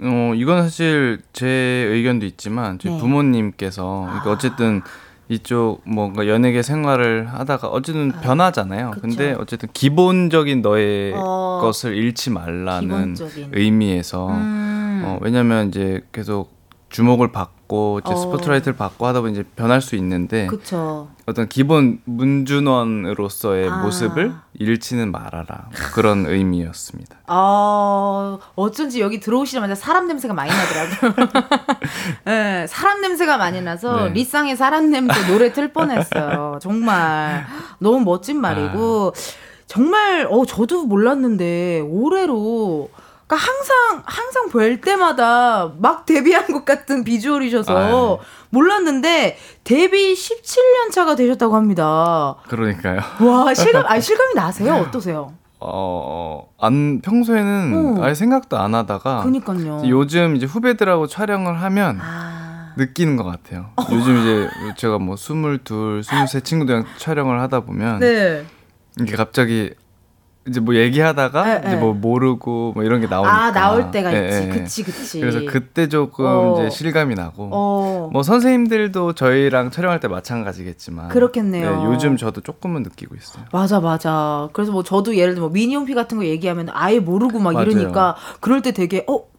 [0.00, 2.98] 어, 이건 사실 제 의견도 있지만 저희 네.
[2.98, 4.80] 부모님께서 그러니까 어쨌든
[5.28, 8.90] 이쪽 뭔가 연예계 생활을 하다가 어쨌든 아, 변하잖아요.
[8.90, 9.00] 그쵸.
[9.02, 13.50] 근데 어쨌든 기본적인 너의 어, 것을 잃지 말라는 기본적인.
[13.52, 15.02] 의미에서 음.
[15.04, 16.52] 어, 왜냐면 이제 계속
[16.90, 17.61] 주목을 받고
[18.02, 18.16] 이제 어.
[18.16, 21.08] 스포트라이트를 받고 하다 보니 이제 변할 수 있는데 그쵸.
[21.26, 23.82] 어떤 기본 문준원으로서의 아.
[23.82, 27.16] 모습을 잃지는 말아라 뭐 그런 의미였습니다.
[27.26, 31.26] 아 어쩐지 여기 들어오시자마자 사람 냄새가 많이 나더라고요.
[32.26, 34.10] 네, 사람 냄새가 많이 나서 네.
[34.10, 36.58] 리쌍의 사람 냄새 노래 틀 뻔했어요.
[36.60, 37.46] 정말
[37.78, 39.52] 너무 멋진 말이고 아.
[39.66, 42.90] 정말 어 저도 몰랐는데 올해로
[43.32, 48.18] 그러니까 항상 항상 뵐 때마다 막 데뷔한 것 같은 비주얼이셔서 아유.
[48.50, 52.36] 몰랐는데 데뷔 17년 차가 되셨다고 합니다.
[52.48, 53.00] 그러니까요.
[53.20, 54.74] 와 실감 아 실감이 나세요?
[54.74, 55.32] 어떠세요?
[55.64, 58.04] 어, 안, 평소에는 어.
[58.04, 59.22] 아예 생각도 안 하다가.
[59.22, 59.82] 그니까요.
[59.86, 61.98] 요즘 이제 후배들하고 촬영을 하면.
[62.00, 62.28] 아.
[62.74, 63.66] 느끼는 것 같아요.
[63.92, 68.00] 요즘 이제 제가 뭐 22, 23 친구들이랑 촬영을 하다 보면.
[68.00, 68.46] 네.
[68.98, 69.74] 이게 갑자기
[70.48, 72.00] 이제 뭐 얘기하다가 에, 네, 이제 뭐 네.
[72.00, 75.20] 모르고 뭐 이런 게 나오니까 아 나올 때가 에, 있지, 에, 그치 그치.
[75.20, 76.54] 그래서 그때 조금 어.
[76.58, 78.10] 이제 실감이 나고 어.
[78.12, 81.76] 뭐 선생님들도 저희랑 촬영할 때 마찬가지겠지만 그렇겠네요.
[81.76, 83.44] 네, 요즘 저도 조금은 느끼고 있어요.
[83.52, 84.48] 맞아 맞아.
[84.52, 87.68] 그래서 뭐 저도 예를 들어 뭐 미니홈피 같은 거 얘기하면 아예 모르고 막 맞아요.
[87.68, 89.31] 이러니까 그럴 때 되게 어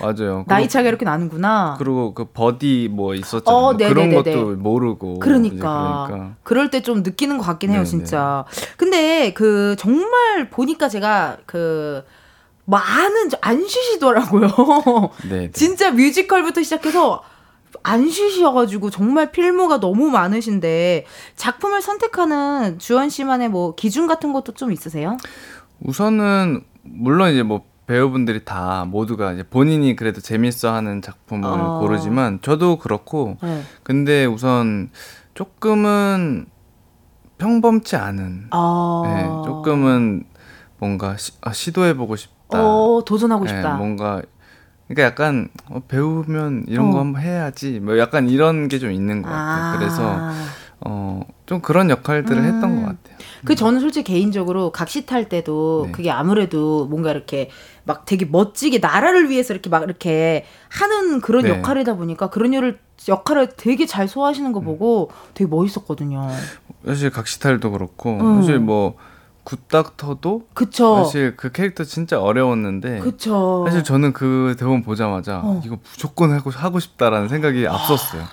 [0.00, 0.44] 맞아요.
[0.46, 1.76] 나이 차가 이렇게 나는구나.
[1.78, 3.56] 그리고 그 버디 뭐 있었잖아요.
[3.56, 5.18] 어, 뭐 그런 것도 모르고.
[5.18, 6.04] 그러니까.
[6.08, 6.34] 그러니까.
[6.42, 7.84] 그럴 때 좀 느끼는 것 같긴 해요, 네네.
[7.90, 8.44] 진짜.
[8.76, 12.02] 근데 그 정말 보니까 제가 그
[12.64, 14.48] 많은 안 쉬시더라고요.
[15.28, 15.50] 네.
[15.52, 17.22] 진짜 뮤지컬부터 시작해서
[17.82, 21.04] 안 쉬셔가지고 정말 필모가 너무 많으신데
[21.36, 25.16] 작품을 선택하는 주원 씨만의 뭐 기준 같은 것도 좀 있으세요?
[25.80, 31.78] 우선은 물론 이제 뭐 배우분들이 다 모두가 이제 본인이 그래도 재밌어하는 작품을 어.
[31.80, 33.62] 고르지만 저도 그렇고 네.
[33.82, 34.90] 근데 우선
[35.34, 36.46] 조금은
[37.38, 39.02] 평범치 않은 어.
[39.06, 40.24] 네, 조금은
[40.78, 42.62] 뭔가 시, 아, 시도해보고 싶다.
[42.62, 43.74] 어, 도전하고 네, 싶다.
[43.76, 44.20] 뭔가
[44.86, 47.00] 그러니까 약간 어, 배우면 이런 거 어.
[47.00, 47.80] 한번 해야지.
[47.80, 49.64] 뭐 약간 이런 게 좀 있는 것 같아요.
[49.64, 49.78] 아.
[49.78, 50.20] 그래서
[50.80, 52.44] 어, 좀 그런 역할들을 음.
[52.44, 53.16] 했던 것 같아요.
[53.44, 55.92] 그 저는 솔직히 개인적으로 각시 탈 때도 네.
[55.92, 57.50] 그게 아무래도 뭔가 이렇게
[57.84, 61.50] 막 되게 멋지게 나라를 위해서 이렇게 막 이렇게 하는 그런 네.
[61.50, 64.64] 역할이다 보니까 그런 일을 역할을 되게 잘 소화하시는 거 음.
[64.64, 66.28] 보고 되게 멋있었거든요.
[66.86, 68.36] 사실 각시탈도 그렇고 음.
[68.36, 68.96] 사실 뭐
[69.44, 71.04] 굿닥터도 그쵸.
[71.04, 73.64] 사실 그 캐릭터 진짜 어려웠는데 그쵸.
[73.66, 75.62] 사실 저는 그 대본 보자마자 어.
[75.64, 78.24] 이거 무조건 하고 하고 싶다라는 생각이 앞섰어요.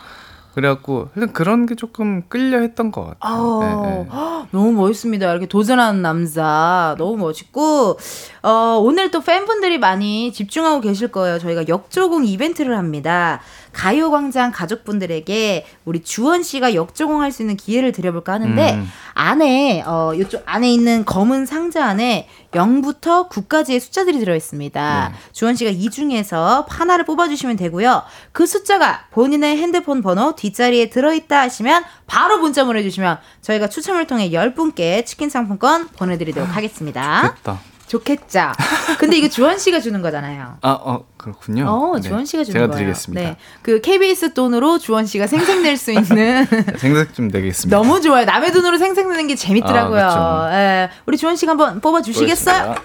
[0.56, 3.62] 그래갖고 일단 그런 게 조금 끌려 했던 것 같아요.
[3.62, 4.48] 아, 네, 네.
[4.52, 5.30] 너무 멋있습니다.
[5.30, 8.00] 이렇게 도전하는 남자 너무 멋있고
[8.42, 11.40] 어, 오늘 또 팬분들이 많이 집중하고 계실 거예요.
[11.40, 13.42] 저희가 역조공 이벤트를 합니다.
[13.76, 18.90] 가요광장 가족분들에게 우리 주원 씨가 역조공할 수 있는 기회를 드려볼까 하는데 음.
[19.14, 25.10] 안에 어 이쪽 안에 있는 검은 상자 안에 0부터 9까지의 숫자들이 들어있습니다.
[25.12, 25.16] 네.
[25.34, 28.04] 주원 씨가 이 중에서 하나를 뽑아주시면 되고요.
[28.32, 35.06] 그 숫자가 본인의 핸드폰 번호 뒷자리에 들어있다 하시면 바로 문자 보내주시면 저희가 추첨을 통해 10분께
[35.06, 37.34] 치킨 상품권 보내드리도록 하겠습니다.
[37.36, 37.75] 됐다.
[38.00, 38.52] 좋겠죠.
[39.00, 40.58] 근데 이거 주원 씨가 주는 거잖아요.
[40.62, 41.66] 아, 어, 그렇군요.
[41.68, 42.02] 어, 네.
[42.02, 42.78] 주원 씨가 주는 제가 거예요.
[42.80, 43.22] 드리겠습니다.
[43.22, 43.38] 네.
[43.62, 46.46] 그 KBS 돈으로 주원 씨가 생생낼 수 있는
[46.78, 47.76] 생색 좀 내겠습니다.
[47.78, 48.26] 너무 좋아요.
[48.26, 50.02] 남의 돈으로 생생내는 게 재밌더라고요.
[50.04, 50.56] 아, 그렇죠.
[50.56, 50.90] 예.
[51.06, 52.76] 우리 주원 씨가 한번 뽑아 주시겠어요?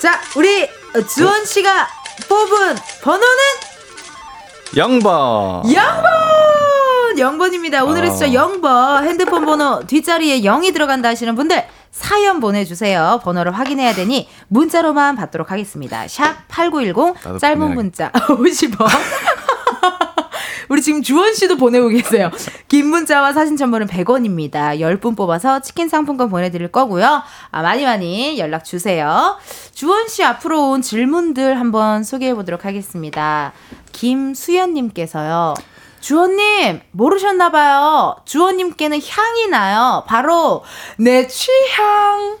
[0.00, 0.68] 자, 우리
[1.14, 1.88] 주원 씨가
[2.28, 3.42] 뽑은 번호는
[4.74, 5.64] 0번.
[5.64, 6.29] 0번.
[7.20, 7.86] 0번입니다.
[7.86, 8.12] 오늘의 어.
[8.12, 9.04] 숫자 0번.
[9.04, 13.20] 핸드폰 번호 뒷자리에 0이 들어간다 하시는 분들 사연 보내주세요.
[13.22, 16.08] 번호를 확인해야 되니 문자로만 받도록 하겠습니다.
[16.08, 18.88] 샵 8910 짧은 문자 50원.
[20.70, 22.30] 우리 지금 주원 씨도 보내고 계세요.
[22.68, 24.78] 긴 문자와 사진 첨부는 100원입니다.
[24.78, 27.22] 10분 뽑아서 치킨 상품권 보내드릴 거고요.
[27.50, 29.36] 아, 많이 많이 연락 주세요.
[29.74, 33.52] 주원 씨 앞으로 온 질문들 한번 소개해 보도록 하겠습니다.
[33.90, 35.54] 김수연님께서요.
[36.00, 38.16] 주원님, 모르셨나봐요.
[38.24, 40.04] 주원님께는 향이 나요.
[40.06, 40.64] 바로,
[40.96, 42.38] 내 취향.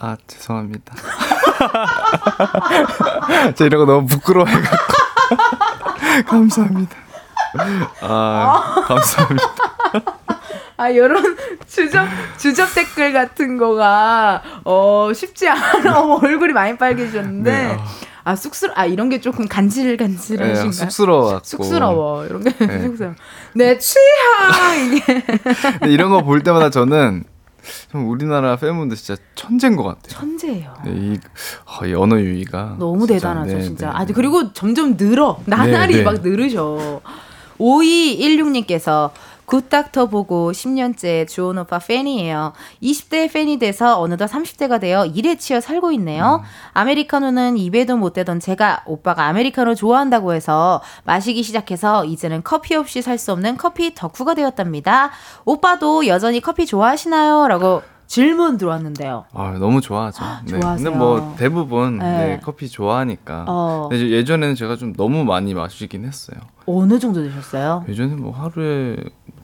[0.00, 0.94] 아, 죄송합니다.
[3.56, 4.94] 저 이런 거 너무 부끄러워해갖고.
[6.26, 6.96] 감사합니다.
[8.00, 9.46] 아, 감사합니다.
[10.76, 11.36] 아, 요런
[11.66, 12.06] 주접,
[12.38, 16.00] 주접 댓글 같은 거가, 어, 쉽지 않아.
[16.22, 17.50] 얼굴이 많이 빨개졌는데.
[17.50, 17.84] 네, 어.
[18.28, 20.70] 아 쑥스러 아 이런 게 조금 간질간질하신가요?
[20.70, 21.40] 네, 쑥스러워.
[21.42, 22.82] 쑥스러워 이런 게 네.
[22.82, 23.14] 쑥스러워.
[23.54, 25.24] 내 취향 이게
[25.88, 27.24] 이런 거 볼 때마다 저는
[27.90, 30.08] 좀 우리나라 팬분들 진짜 천재인 것 같아요.
[30.20, 30.74] 천재예요.
[30.84, 31.18] 네, 이,
[31.64, 33.86] 어, 이 언어 유희가 너무 진짜, 대단하죠, 네, 진짜.
[33.86, 36.04] 네, 아 그리고 점점 늘어 나날이 네, 네.
[36.04, 37.00] 막 늘으셔.
[37.58, 39.10] 5216님께서
[39.48, 42.52] 굿닥터 보고 10년째 주온 오빠 팬이에요.
[42.82, 46.42] 20대 팬이 돼서 어느덧 30대가 되어 일에 치여 살고 있네요.
[46.42, 46.48] 음.
[46.74, 53.18] 아메리카노는 입에도 못 대던 제가 오빠가 아메리카노 좋아한다고 해서 마시기 시작해서 이제는 커피 없이 살
[53.18, 55.10] 수 없는 커피 덕후가 되었답니다.
[55.44, 57.48] 오빠도 여전히 커피 좋아하시나요?
[57.48, 59.24] 라고 질문 들어왔는데요.
[59.34, 60.24] 아 너무 좋아하죠.
[60.46, 60.60] 네.
[60.60, 62.04] 근데 뭐 대부분 네.
[62.36, 63.44] 네, 커피 좋아하니까.
[63.48, 63.88] 어.
[63.92, 66.38] 예전에는 제가 좀 너무 많이 마시긴 했어요.
[66.64, 67.84] 어느 정도 드셨어요?
[67.88, 68.96] 예전에 뭐 하루에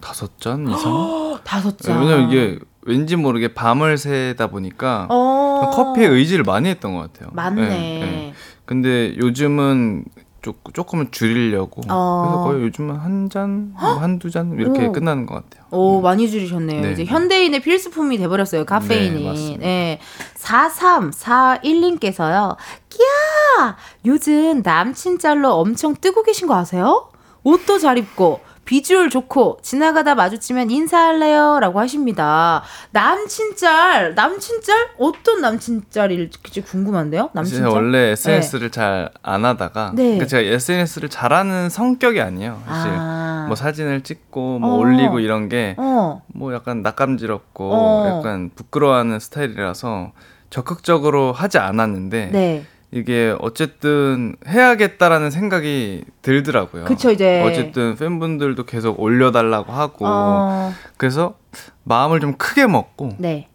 [0.04, 1.40] 다섯 잔 이상?
[1.44, 1.98] 다섯 잔.
[1.98, 5.70] 네, 왜냐면 이게 왠지 모르게 밤을 새다 보니까 어.
[5.72, 7.30] 커피에 의지를 많이 했던 것 같아요.
[7.32, 7.62] 맞네.
[7.62, 8.34] 네, 네.
[8.66, 10.04] 근데 요즘은
[10.42, 12.22] 조, 조금은 줄이려고 어.
[12.22, 14.92] 그래서 거의 요즘은 한 잔, 뭐 한두 잔 이렇게 오.
[14.92, 15.64] 끝나는 것 같아요.
[15.70, 16.02] 오, 음.
[16.02, 16.82] 많이 줄이셨네요.
[16.82, 16.92] 네.
[16.92, 19.24] 이제 현대인의 필수품이 돼버렸어요, 카페인이.
[19.24, 19.98] 네, 네.
[20.36, 22.56] 4341님께서요.
[22.90, 23.78] 끼야!
[24.04, 27.08] 요즘 남친 짤로 엄청 뜨고 계신 거 아세요?
[27.42, 31.58] 옷도 잘 입고, 비주얼 좋고 지나가다 마주치면 인사할래요?
[31.60, 32.62] 라고 하십니다.
[32.90, 34.76] 남친짤, 남친짤?
[34.98, 37.30] 어떤 남친짤일지 궁금한데요?
[37.32, 37.64] 남친짤?
[37.64, 39.10] 제가 원래 SNS를 네.
[39.22, 40.02] 잘안 하다가 네.
[40.02, 42.62] 그러니까 제가 SNS를 잘하는 성격이 아니에요.
[42.66, 43.44] 사실 아.
[43.46, 44.76] 뭐 사진을 찍고 뭐 어.
[44.78, 46.22] 올리고 이런 게뭐 어.
[46.54, 48.18] 약간 낯감지럽고 어.
[48.18, 50.12] 약간 부끄러워하는 스타일이라서
[50.50, 52.64] 적극적으로 하지 않았는데 네.
[52.94, 56.84] 이게 어쨌든 해야겠다라는 생각이 들더라고요.
[56.84, 57.42] 그쵸, 이제.
[57.42, 60.06] 어쨌든 팬분들도 계속 올려달라고 하고.
[60.06, 60.72] 어...
[60.96, 61.34] 그래서
[61.82, 63.16] 마음을 좀 크게 먹고.
[63.18, 63.48] 네.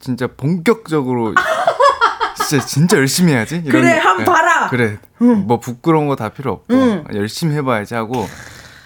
[0.00, 1.32] 진짜 본격적으로.
[2.46, 3.62] 진짜, 진짜 열심히 해야지.
[3.64, 4.68] 이런, 그래, 한 네, 봐라!
[4.68, 4.98] 그래.
[5.22, 5.46] 응.
[5.46, 6.74] 뭐 부끄러운 거 다 필요 없고.
[6.74, 7.04] 응.
[7.14, 8.26] 열심히 해봐야지 하고.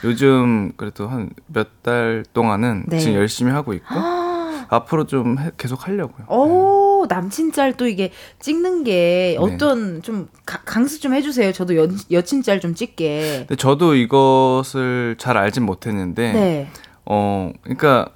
[0.05, 2.99] 요즘 그래도 한 몇 달 동안은 네.
[3.01, 3.87] 지금 열심히 하고 있고.
[4.71, 6.27] 앞으로 좀 해, 계속 하려고요.
[6.29, 6.88] 오.
[7.07, 9.37] 남친 짤 또 이게 찍는 게 네.
[9.39, 10.01] 어떤 네.
[10.03, 11.53] 좀 가, 강수 좀 해주세요.
[11.53, 13.47] 저도 여, 여친 짤 좀 찍게.
[13.47, 16.69] 근데 저도 이것을 잘 알진 못했는데, 네.
[17.05, 18.11] 어, 그러니까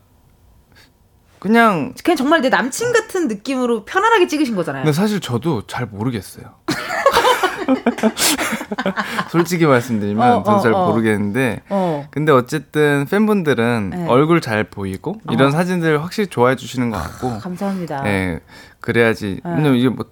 [1.38, 4.84] 그냥 그냥 정말 내 남친 같은 느낌으로 편안하게 찍으신 거잖아요.
[4.84, 6.44] 근데 사실 저도 잘 모르겠어요.
[9.30, 10.86] 솔직히 말씀드리면 어, 저도 어, 잘 어.
[10.86, 12.06] 모르겠는데 어.
[12.10, 14.06] 근데 어쨌든 팬분들은 네.
[14.06, 15.50] 얼굴 잘 보이고 이런 어.
[15.50, 18.02] 사진들 확실히 좋아해 주시는 것 같고 아, 감사합니다.
[18.02, 18.40] 네,
[18.82, 19.40] 그래야지.
[19.42, 19.50] 네.
[19.50, 20.04] 왜냐면 이게 뭐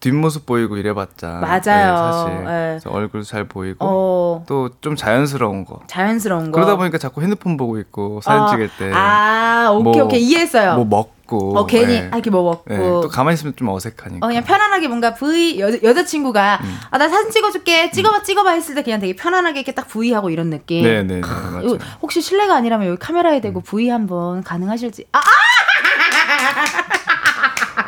[0.00, 2.28] 뒷모습 보이고 이래봤자 맞아요.
[2.44, 2.94] 네, 사실 네.
[2.94, 4.44] 얼굴 잘 보이고 어.
[4.46, 5.80] 또좀 자연스러운 거.
[5.86, 6.56] 자연스러운 거.
[6.56, 8.50] 그러다 보니까 자꾸 핸드폰 보고 있고 사진 어.
[8.50, 8.92] 찍을 때.
[8.94, 10.76] 아 오케이 뭐, 오케이 이해했어요.
[10.76, 11.58] 뭐 먹고.
[11.58, 12.10] 어 괜히 네.
[12.12, 12.64] 이렇게 뭐 먹고.
[12.66, 12.76] 네.
[12.76, 14.26] 또 가만히 있으면 좀 어색하니까.
[14.26, 16.78] 어 그냥 편안하게 뭔가 V 여, 여자친구가 음.
[16.90, 18.22] 아나 사진 찍어줄게 찍어봐 음.
[18.24, 20.82] 찍어봐 했을 때 그냥 되게 편안하게 이렇게 딱 V 하고 이런 느낌.
[20.84, 21.02] 네네.
[21.02, 23.62] 네, 네, 혹시 실례가 아니라면 여기 카메라에 대고 음.
[23.62, 25.06] V 한번 가능하실지.
[25.12, 25.18] 아!
[25.18, 26.83] 아!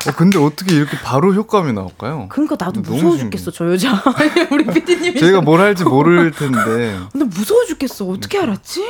[0.09, 2.27] 어, 근데 어떻게 이렇게 바로 효과음이 나올까요?
[2.31, 4.03] 그러니까 나도 무서워 죽겠어, 저 여자.
[4.51, 5.19] 우리 PD님이.
[5.19, 6.99] 제가 뭘 할지 모를 텐데.
[7.13, 8.07] 근데 무서워 죽겠어.
[8.07, 8.85] 어떻게 알았지?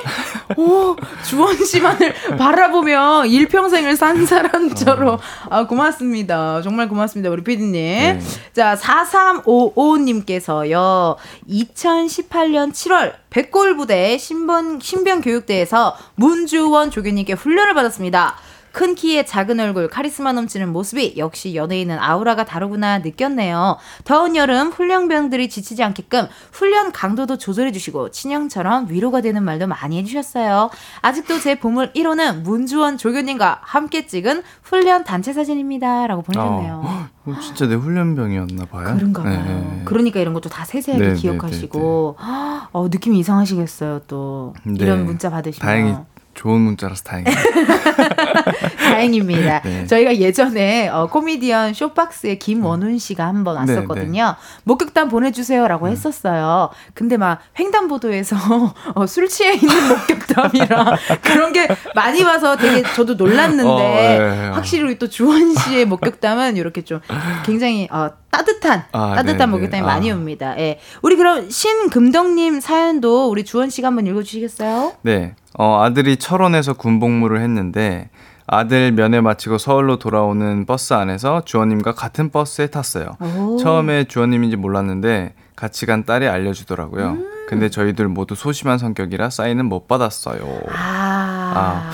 [0.57, 5.14] 어, 주원 씨만을 바라보며 일평생을 산 사람처럼.
[5.14, 5.19] 어.
[5.51, 6.62] 아, 고맙습니다.
[6.62, 7.73] 정말 고맙습니다, 우리 PD님.
[7.73, 8.21] 네.
[8.53, 11.17] 자, 4355님께서요,
[11.49, 18.37] 2018년 7월 백골부대 신변, 신변 교육대에서 문주원 조교님께 훈련을 받았습니다.
[18.77, 23.79] 큰 키에 작은 얼굴, 카리스마 넘치는 모습이 역시 연예인은 아우라가 다르구나 느꼈네요.
[24.05, 30.68] 더운 여름 훈련병들이 지치지 않게끔 훈련 강도도 조절해 주시고 친형처럼 위로가 되는 말도 많이 해주셨어요.
[31.01, 36.07] 아직도 제 보물 1호는 문주원 조교님과 함께 찍은 훈련 단체 사진입니다.
[36.07, 36.83] 라고 보내셨네요.
[36.85, 38.95] 어, 어, 진짜 내 훈련병이었나 봐요.
[38.95, 39.43] 그런가 봐요.
[39.43, 39.83] 네.
[39.87, 44.03] 그러니까 이런 것도 다 세세하게 네, 네 기억하시고 네, 네, 어, 느낌이 이상하시겠어요.
[44.07, 44.74] 또 네.
[44.81, 45.66] 이런 문자 받으시면.
[45.66, 45.97] 다행히
[46.37, 47.37] 좋은 문자라서 다행이에요.
[48.78, 49.61] 다행입니다.
[49.62, 49.87] 네.
[49.87, 54.24] 저희가 예전에 어, 코미디언 쇼박스에 김원훈 씨가 한번 네, 왔었거든요.
[54.24, 54.61] 네, 네.
[54.64, 55.91] 목격담 보내주세요라고 음.
[55.91, 56.70] 했었어요.
[56.95, 58.37] 근데 막 횡단보도에서
[58.95, 64.84] 어, 술 취해 있는 목격담이라 그런 게 많이 와서 되게 저도 놀랐는데 어, 네, 확실히
[64.84, 67.01] 우리 또 주원 씨의 목격담은 이렇게 좀
[67.45, 69.47] 굉장히 어, 따뜻한 아, 따뜻한 네네.
[69.47, 69.87] 목욕탕이 아.
[69.87, 70.55] 많이 옵니다.
[70.59, 70.78] 예.
[71.01, 74.93] 우리 그럼 신금덕님 사연도 우리 주원 씨가 한번 읽어주시겠어요?
[75.03, 75.34] 네.
[75.59, 78.11] 어, 아들이 철원에서 군복무를 했는데
[78.47, 83.17] 아들 면회 마치고 서울로 돌아오는 버스 안에서 주원님과 같은 버스에 tas어요.
[83.21, 83.57] 오.
[83.57, 87.11] 처음에 주원님인지 몰랐는데 같이 간 딸이 알려주더라고요.
[87.11, 87.31] 음.
[87.49, 90.61] 근데 저희들 모두 소심한 성격이라 사인은 못 받았어요.
[90.69, 91.53] 아.
[91.57, 91.91] 아.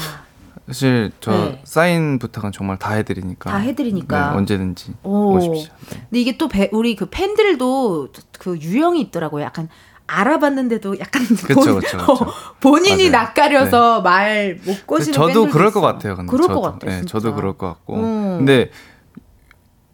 [0.67, 1.61] 사실 저 네.
[1.65, 3.51] 사인 부탁은 정말 다 해드리니까.
[3.51, 4.31] 다 해드리니까.
[4.31, 5.35] 네, 언제든지 오.
[5.35, 5.73] 오십시오.
[5.91, 6.01] 네.
[6.09, 8.09] 근데 이게 또 배, 우리 그 팬들도
[8.39, 9.45] 그 유형이 있더라고요.
[9.45, 9.69] 약간
[10.07, 12.13] 알아봤는데도 약간 그쵸, 본, 그쵸, 그쵸.
[12.13, 13.25] 어, 본인이 맞아요.
[13.25, 14.03] 낯가려서 네.
[14.03, 16.17] 말못 꼬시는 저도 그럴 것 같아요.
[16.17, 16.61] 근데 그럴 저도.
[16.61, 17.01] 것 같아요.
[17.01, 17.97] 네, 저도 그럴 것 같고.
[17.97, 18.39] 음.
[18.39, 18.71] 근데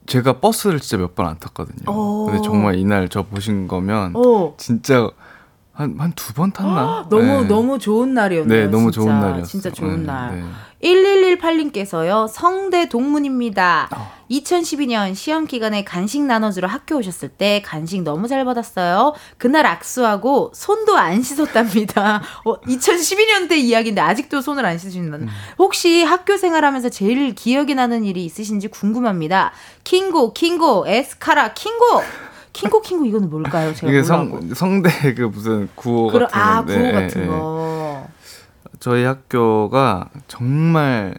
[0.06, 1.90] 제가 버스를 진짜 몇 번 안 탔거든요.
[1.92, 2.26] 오.
[2.26, 4.54] 근데 정말 이날 저 보신 거면 오.
[4.56, 5.09] 진짜
[5.79, 7.07] 한한 두 번 탔나?
[7.09, 7.47] 너무 네.
[7.49, 8.64] 너무 좋은 날이었네요.
[8.64, 9.05] 네, 너무 진짜.
[9.07, 9.45] 좋은 날이었어요.
[9.45, 10.35] 진짜 좋은 네, 날.
[10.37, 10.45] 네.
[10.83, 12.29] 1118님께서요.
[12.29, 13.89] 성대 동문입니다.
[13.95, 14.12] 어.
[14.31, 19.14] 2012년 시험 기간에 간식 나눠주러 학교 오셨을 때 간식 너무 잘 받았어요.
[19.39, 22.22] 그날 악수하고 손도 안 씻었답니다.
[22.45, 25.29] 어, 2012년 때 이야기인데 아직도 손을 안 씻으신다는.
[25.29, 25.33] 음.
[25.59, 29.53] 혹시 학교 생활하면서 제일 기억이 나는 일이 있으신지 궁금합니다.
[29.85, 32.03] 킹고, 킹고, 에스카라, 킹고.
[32.59, 33.72] 킹고 킹고 이거는 뭘까요?
[33.74, 38.09] 제가 이게 성 성대 그 무슨 구호 그러, 같은 아 구호 네, 같은 네, 거.
[38.80, 41.14] 저희 학교가 정말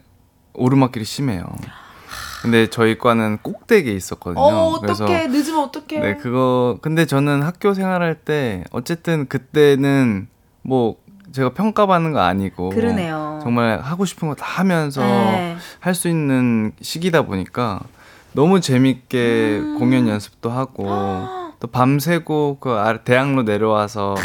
[0.53, 1.45] 오르막길이 심해요.
[2.41, 4.41] 근데 저희 과는 꼭대기에 있었거든요.
[4.41, 5.27] 어, 어떡해.
[5.27, 5.99] 늦으면 어떡해.
[5.99, 10.27] 네, 그거 근데 저는 학교 생활할 때 어쨌든 그때는
[10.61, 10.95] 뭐
[11.31, 13.39] 제가 평가받는 거 아니고 그러네요.
[13.43, 15.57] 정말 하고 싶은 거 다 하면서 네.
[15.79, 17.81] 할수 있는 시기다 보니까
[18.33, 19.79] 너무 재밌게 음.
[19.79, 20.87] 공연 연습도 하고
[21.59, 24.15] 또 밤새고 그 대학로 내려와서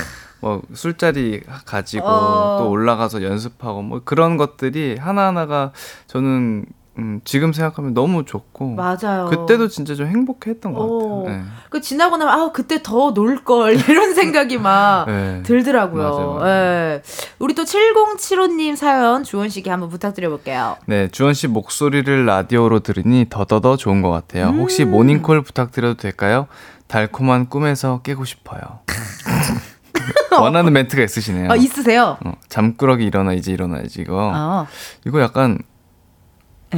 [0.41, 2.59] 뭐 술자리 가지고 어.
[2.59, 5.73] 또 올라가서 연습하고 뭐 그런 것들이 하나하나가
[6.07, 6.67] 저는
[6.99, 9.27] 음, 지금 생각하면 너무 좋고 맞아요.
[9.29, 11.23] 그때도 진짜 좀 행복했던 것 오.
[11.25, 11.37] 같아요.
[11.39, 11.45] 네.
[11.71, 15.43] 그 지나고 나면 아 그때 더 놀 걸 이런 생각이 막 네.
[15.43, 16.03] 들더라고요.
[16.03, 16.45] 맞아요, 맞아요.
[16.45, 17.03] 네.
[17.41, 20.77] 우리 또 7075님 사연 주원 씨께 한번 부탁드려 볼게요.
[20.87, 24.51] 네, 주원 씨 목소리를 라디오로 들으니 더더더 좋은 것 같아요.
[24.51, 24.61] 음.
[24.61, 26.47] 혹시 모닝콜 부탁드려도 될까요?
[26.87, 28.61] 달콤한 꿈에서 깨고 싶어요.
[30.41, 31.51] 원하는 멘트가 있으시네요.
[31.51, 32.19] 어, 있으세요?
[32.25, 34.31] 어, 잠꾸러기 일어나 이제 일어나야지 이거.
[34.35, 34.67] 어.
[35.07, 35.65] 이거 약간 네.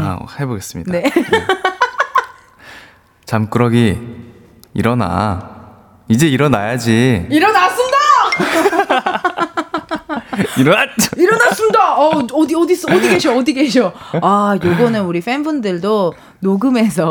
[0.01, 0.93] 아, 해보겠습니다.
[0.93, 1.03] 네.
[1.03, 1.13] 네.
[3.25, 3.99] 잠꾸러기
[4.75, 5.55] 일어나.
[6.09, 7.27] 이제 일어나야지.
[7.31, 7.97] 일어났습니다.
[10.59, 10.89] 일어났.
[11.17, 11.97] 일어났습니다.
[11.99, 13.93] 어 어디 어디 있어 어디 계셔 어디 계셔.
[14.23, 17.11] 아 요거는 우리 팬분들도 녹음해서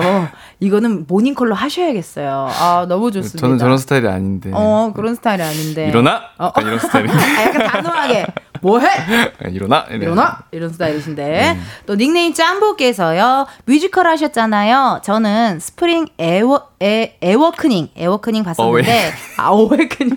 [0.59, 2.49] 이거는 모닝콜로 하셔야겠어요.
[2.49, 3.39] 아 너무 좋습니다.
[3.39, 4.51] 저는 저런 스타일이 아닌데.
[4.53, 5.87] 어 그런 스타일이 아닌데.
[5.89, 6.21] 일어나.
[6.37, 6.51] 어.
[6.61, 7.13] 이런 스타일인데.
[7.17, 8.27] 아, 약간 단호하게
[8.65, 8.87] 뭐해?
[9.51, 10.05] 일어나 이래.
[10.05, 11.63] 일어나 이런 스타일이신데 음.
[11.85, 15.01] 또 닉네임 짬보께서요 뮤지컬 하셨잖아요.
[15.03, 20.15] 저는 Spring Awa 에, Awakening Awakening 봤었는데 아 Awakening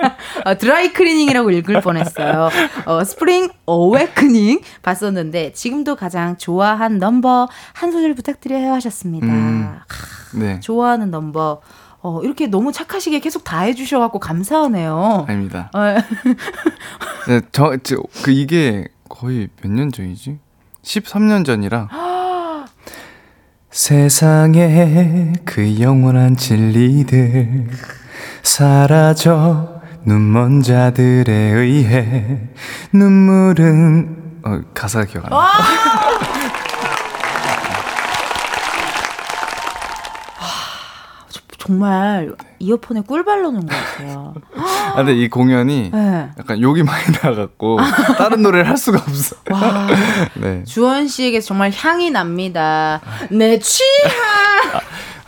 [0.44, 2.48] 아, 드라이 클리닝이라고 읽을 뻔했어요.
[2.86, 9.26] 어, Spring Awakening 봤었는데 지금도 가장 좋아한 넘버 한 소절 부탁드려요 하셨습니다.
[9.26, 9.78] 음.
[10.34, 10.58] 네.
[10.60, 11.60] 좋아하는 넘버
[12.02, 15.26] 어, 이렇게 너무 착하시게 계속 다 해주셔갖고 감사하네요.
[15.28, 15.70] 아닙니다.
[17.26, 17.30] 어.
[17.30, 20.38] 네, 저, 저, 그 이게 거의 몇 년 전이지?
[20.82, 21.88] 13년 전이라.
[23.70, 27.68] 세상에 그 영원한 진리들
[28.42, 32.48] 사라져 눈먼 자들에 의해
[32.92, 35.36] 눈물은 어, 가사가 기억 안 나.
[41.70, 44.34] 정말 이어폰에 꿀 발라놓은 것 같아요.
[44.56, 46.28] 아, 근데 이 공연이 네.
[46.36, 47.78] 약간 욕이 많이 나갖고
[48.18, 49.36] 다른 노래를 할 수가 없어.
[49.52, 49.86] 와.
[50.34, 50.64] 네.
[50.64, 53.00] 주원 씨에게 정말 향이 납니다.
[53.30, 54.10] 내 취향.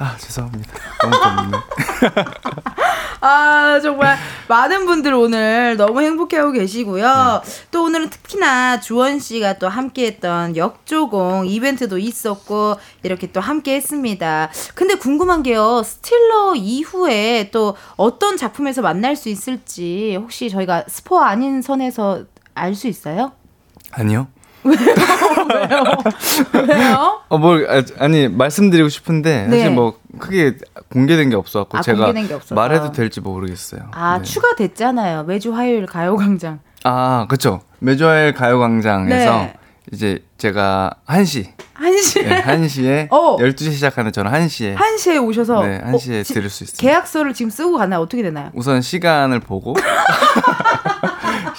[0.02, 0.72] 아, 아 죄송합니다.
[1.00, 1.58] 너무 고민네.
[3.24, 4.16] 아, 정말
[4.48, 7.42] 많은 분들 오늘 너무 행복해하고 계시고요.
[7.44, 7.50] 네.
[7.70, 14.50] 또 오늘은 특히나 주원 씨가 또 함께 했던 역조공 이벤트도 있었고, 이렇게 또 함께 했습니다.
[14.74, 15.82] 근데 궁금한 게요.
[15.84, 22.24] 스틸러 이후에 또 어떤 작품에서 만날 수 있을지 혹시 저희가 스포 아닌 선에서
[22.54, 23.32] 알 수 있어요?
[23.92, 24.26] 아니요.
[24.64, 25.84] 왜요?
[26.68, 27.20] 왜요?
[27.28, 29.68] 어, 뭘, 아, 아니, 말씀드리고 싶은데, 사실 네.
[29.70, 30.56] 뭐, 크게
[30.90, 33.82] 공개된 게 없어갖고, 아, 제가 게 말해도 될지 모르겠어요.
[33.92, 34.24] 아, 네.
[34.24, 35.24] 추가됐잖아요.
[35.24, 36.60] 매주 화요일 가요광장.
[36.84, 37.60] 아, 그쵸.
[37.80, 39.54] 매주 화요일 가요광장에서, 네.
[39.90, 41.46] 이제 제가 1시.
[41.74, 42.22] 1시?
[42.22, 43.08] 네, 1시에.
[43.10, 43.36] 어.
[43.38, 44.76] 12시 시작하는 저는 1시에.
[44.76, 45.66] 1시에 오셔서.
[45.66, 46.76] 네, 1시에 어, 들을 수 있어요.
[46.78, 48.00] 계약서를 지금 쓰고 가나요?
[48.00, 48.50] 어떻게 되나요?
[48.54, 49.74] 우선 시간을 보고.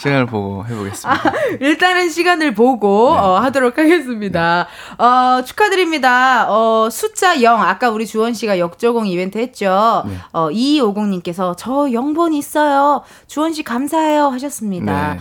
[0.03, 1.29] 시간을 보고 해보겠습니다.
[1.29, 3.19] 아, 일단은 시간을 보고 네.
[3.19, 4.67] 어, 하도록 하겠습니다.
[4.97, 5.03] 네.
[5.03, 6.47] 어, 축하드립니다.
[6.49, 10.03] 어, 숫자 0 아까 우리 주원 씨가 역조공 이벤트 했죠.
[10.05, 10.15] 네.
[10.33, 13.03] 어, 2250님께서 저 0번 있어요.
[13.27, 15.13] 주원 씨 감사해요 하셨습니다.
[15.13, 15.19] 네.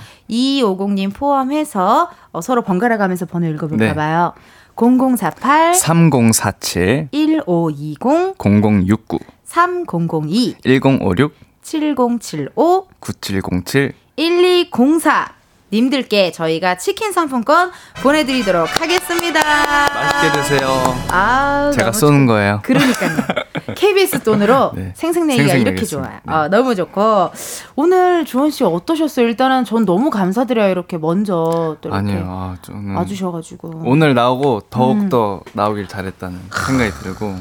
[0.61, 3.95] 2250님 포함해서 어, 서로 번갈아 가면서 번호 읽어볼까 네.
[3.95, 4.33] 봐요.
[4.76, 15.43] 0048 3047 1520 0069 3002 1056 7075 9707 1204
[15.73, 17.71] 님들께 저희가 치킨 상품권
[18.03, 19.41] 보내드리도록 하겠습니다.
[19.43, 20.69] 맛있게 드세요.
[21.09, 22.33] 아, 제가 쏘는 좋...
[22.33, 22.61] 거예요.
[22.63, 23.17] 그러니까요.
[23.75, 24.93] KBS 돈으로 네.
[24.95, 26.11] 생생내기가 이렇게 좋아요.
[26.11, 26.21] 네.
[26.27, 27.31] 아, 너무 좋고
[27.75, 29.27] 오늘 주원 씨 어떠셨어요?
[29.27, 30.71] 일단은 전 너무 감사드려요.
[30.71, 35.09] 이렇게 먼저 또 이렇게 아니요, 아, 저는 와주셔가지고 오늘 나오고 더욱 음.
[35.09, 37.35] 더 나오길 잘했다는 생각이 들고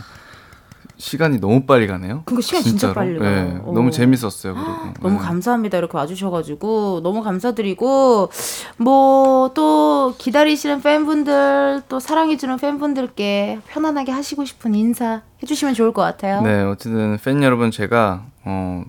[1.01, 2.21] 시간이 너무 빨리 가네요.
[2.25, 3.29] 그거 시간 진짜 빨리 가요.
[3.29, 4.53] 네, 너무 재밌었어요.
[4.53, 5.25] 그리고 너무 네.
[5.25, 5.77] 감사합니다.
[5.79, 8.29] 이렇게 와주셔가지고 너무 감사드리고
[8.77, 16.41] 뭐 또 기다리시는 팬분들 또 사랑해주는 팬분들께 편안하게 하시고 싶은 인사 해주시면 좋을 것 같아요.
[16.41, 18.83] 네, 어쨌든 팬 여러분 제가 어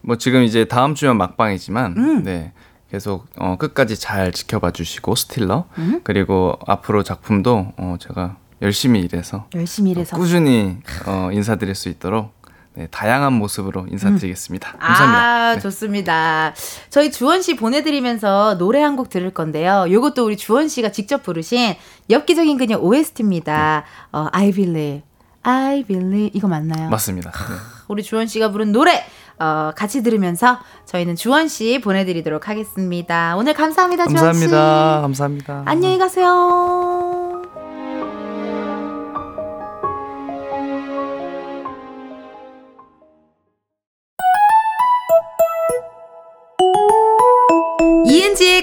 [0.00, 2.22] 뭐 지금 이제 다음 주면 막방이지만 음.
[2.22, 2.52] 네.
[2.90, 6.00] 계속 어, 끝까지 잘 지켜봐 주시고 스틸러 음.
[6.04, 12.36] 그리고 앞으로 작품도 어, 제가 열심히 일해서 열심히 일해서 꾸준히 어, 인사드릴 수 있도록
[12.74, 14.70] 네, 다양한 모습으로 인사드리겠습니다.
[14.74, 14.78] 음.
[14.78, 15.20] 감사합니다.
[15.50, 15.60] 아, 네.
[15.60, 16.54] 좋습니다.
[16.90, 19.86] 저희 주원 씨 보내드리면서 노래 한 곡 들을 건데요.
[19.90, 21.74] 요것도 우리 주원 씨가 직접 부르신
[22.10, 23.84] 엽기적인 그녀 OST입니다.
[24.12, 25.02] 어, I Believe,
[25.42, 26.88] I Believe 이거 맞나요?
[26.88, 27.30] 맞습니다.
[27.32, 27.54] 네.
[27.88, 29.04] 우리 주원 씨가 부른 노래
[29.40, 33.34] 어, 같이 들으면서 저희는 주원 씨 보내드리도록 하겠습니다.
[33.36, 34.40] 오늘 감사합니다, 주원 씨.
[34.48, 35.00] 감사합니다.
[35.02, 35.62] 감사합니다.
[35.66, 37.27] 안녕히 가세요.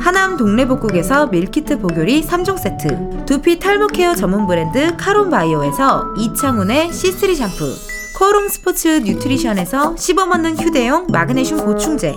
[0.00, 7.74] 하남 동래복국에서 밀키트 보교리 3종 세트 두피 탈모 care 전문 브랜드 카론바이오에서 이창훈의 C3 샴푸
[8.16, 12.14] 코롬 스포츠 뉴트리션에서 씹어먹는 휴대용 마그네슘 보충제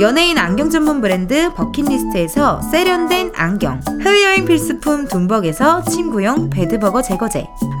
[0.00, 7.46] 연예인 안경 전문 브랜드 버킷리스트에서 세련된 안경 해외여행 필수품 둠벅에서 침구용 bedbug 제거제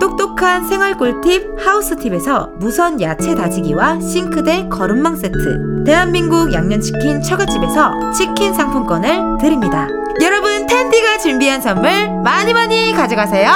[0.00, 5.84] 똑똑한 생활 꿀팁 하우스팁에서 무선 야채 다지기와 싱크대 거름망 세트.
[5.84, 9.86] 대한민국 양념치킨 처갓집에서 치킨 상품권을 드립니다.
[10.22, 11.90] 여러분 텐디가 준비한 선물
[12.22, 13.50] 많이 많이 가져가세요.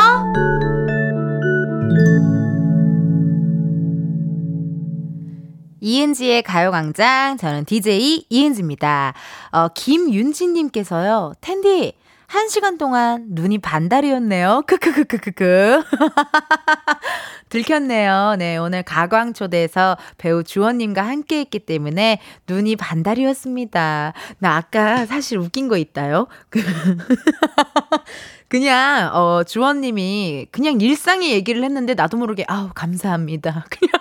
[5.80, 9.12] 이은지의 가요광장 저는 DJ 이은지입니다.
[9.52, 11.94] 어, 김윤진님께서요 텐디
[12.26, 14.62] 한 시간 동안 눈이 반달이었네요.
[14.66, 15.82] 크크크크크크.
[17.48, 18.36] 들켰네요.
[18.38, 24.12] 네, 오늘 가광초대에서 배우 주원님과 함께 했기 때문에 눈이 반달이었습니다.
[24.38, 26.26] 나 아까 사실 웃긴 거 있다요.
[28.48, 33.64] 그냥, 어, 주원님이 그냥 일상의 얘기를 했는데 나도 모르게, 아우, 감사합니다.
[33.70, 33.92] 그냥.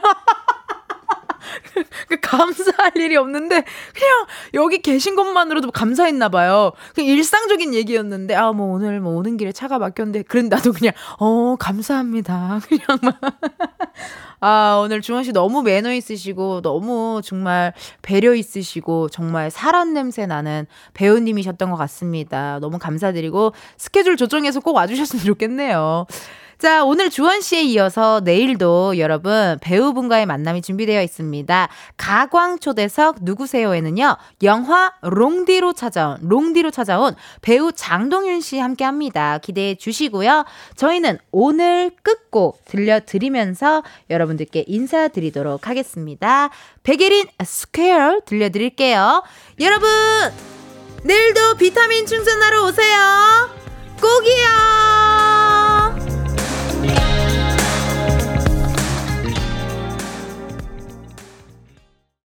[2.07, 3.63] 그 감사할 일이 없는데
[3.93, 6.71] 그냥 여기 계신 것만으로도 감사했나 봐요.
[6.95, 11.55] 그 일상적인 얘기였는데 아 뭐 오늘 뭐 오는 길에 차가 막혔는데 그런 나도 그냥 어
[11.57, 12.59] 감사합니다.
[12.69, 13.19] 그냥 막
[14.39, 20.67] 아, 오늘 주원 씨 너무 매너 있으시고 너무 정말 배려 있으시고 정말 사람 냄새 나는
[20.93, 22.59] 배우님이셨던 것 같습니다.
[22.59, 26.07] 너무 감사드리고 스케줄 조정해서 꼭 와주셨으면 좋겠네요.
[26.63, 31.67] 자, 오늘 주원 씨에 이어서 내일도 여러분 배우분과의 만남이 준비되어 있습니다.
[31.97, 39.39] 가광 초대석 누구세요에는요, 영화 롱디로 찾아온, 롱디로 찾아온 배우 장동윤 씨 함께 합니다.
[39.39, 40.45] 기대해 주시고요.
[40.77, 46.49] 저희는 오늘 끝곡 들려 드리면서 여러분들께 인사드리도록 하겠습니다.
[46.83, 49.21] 백예린 Square 들려 드릴게요.
[49.59, 49.89] 여러분,
[51.03, 53.49] 내일도 비타민 충전하러 오세요.
[53.99, 55.33] 꼭이요!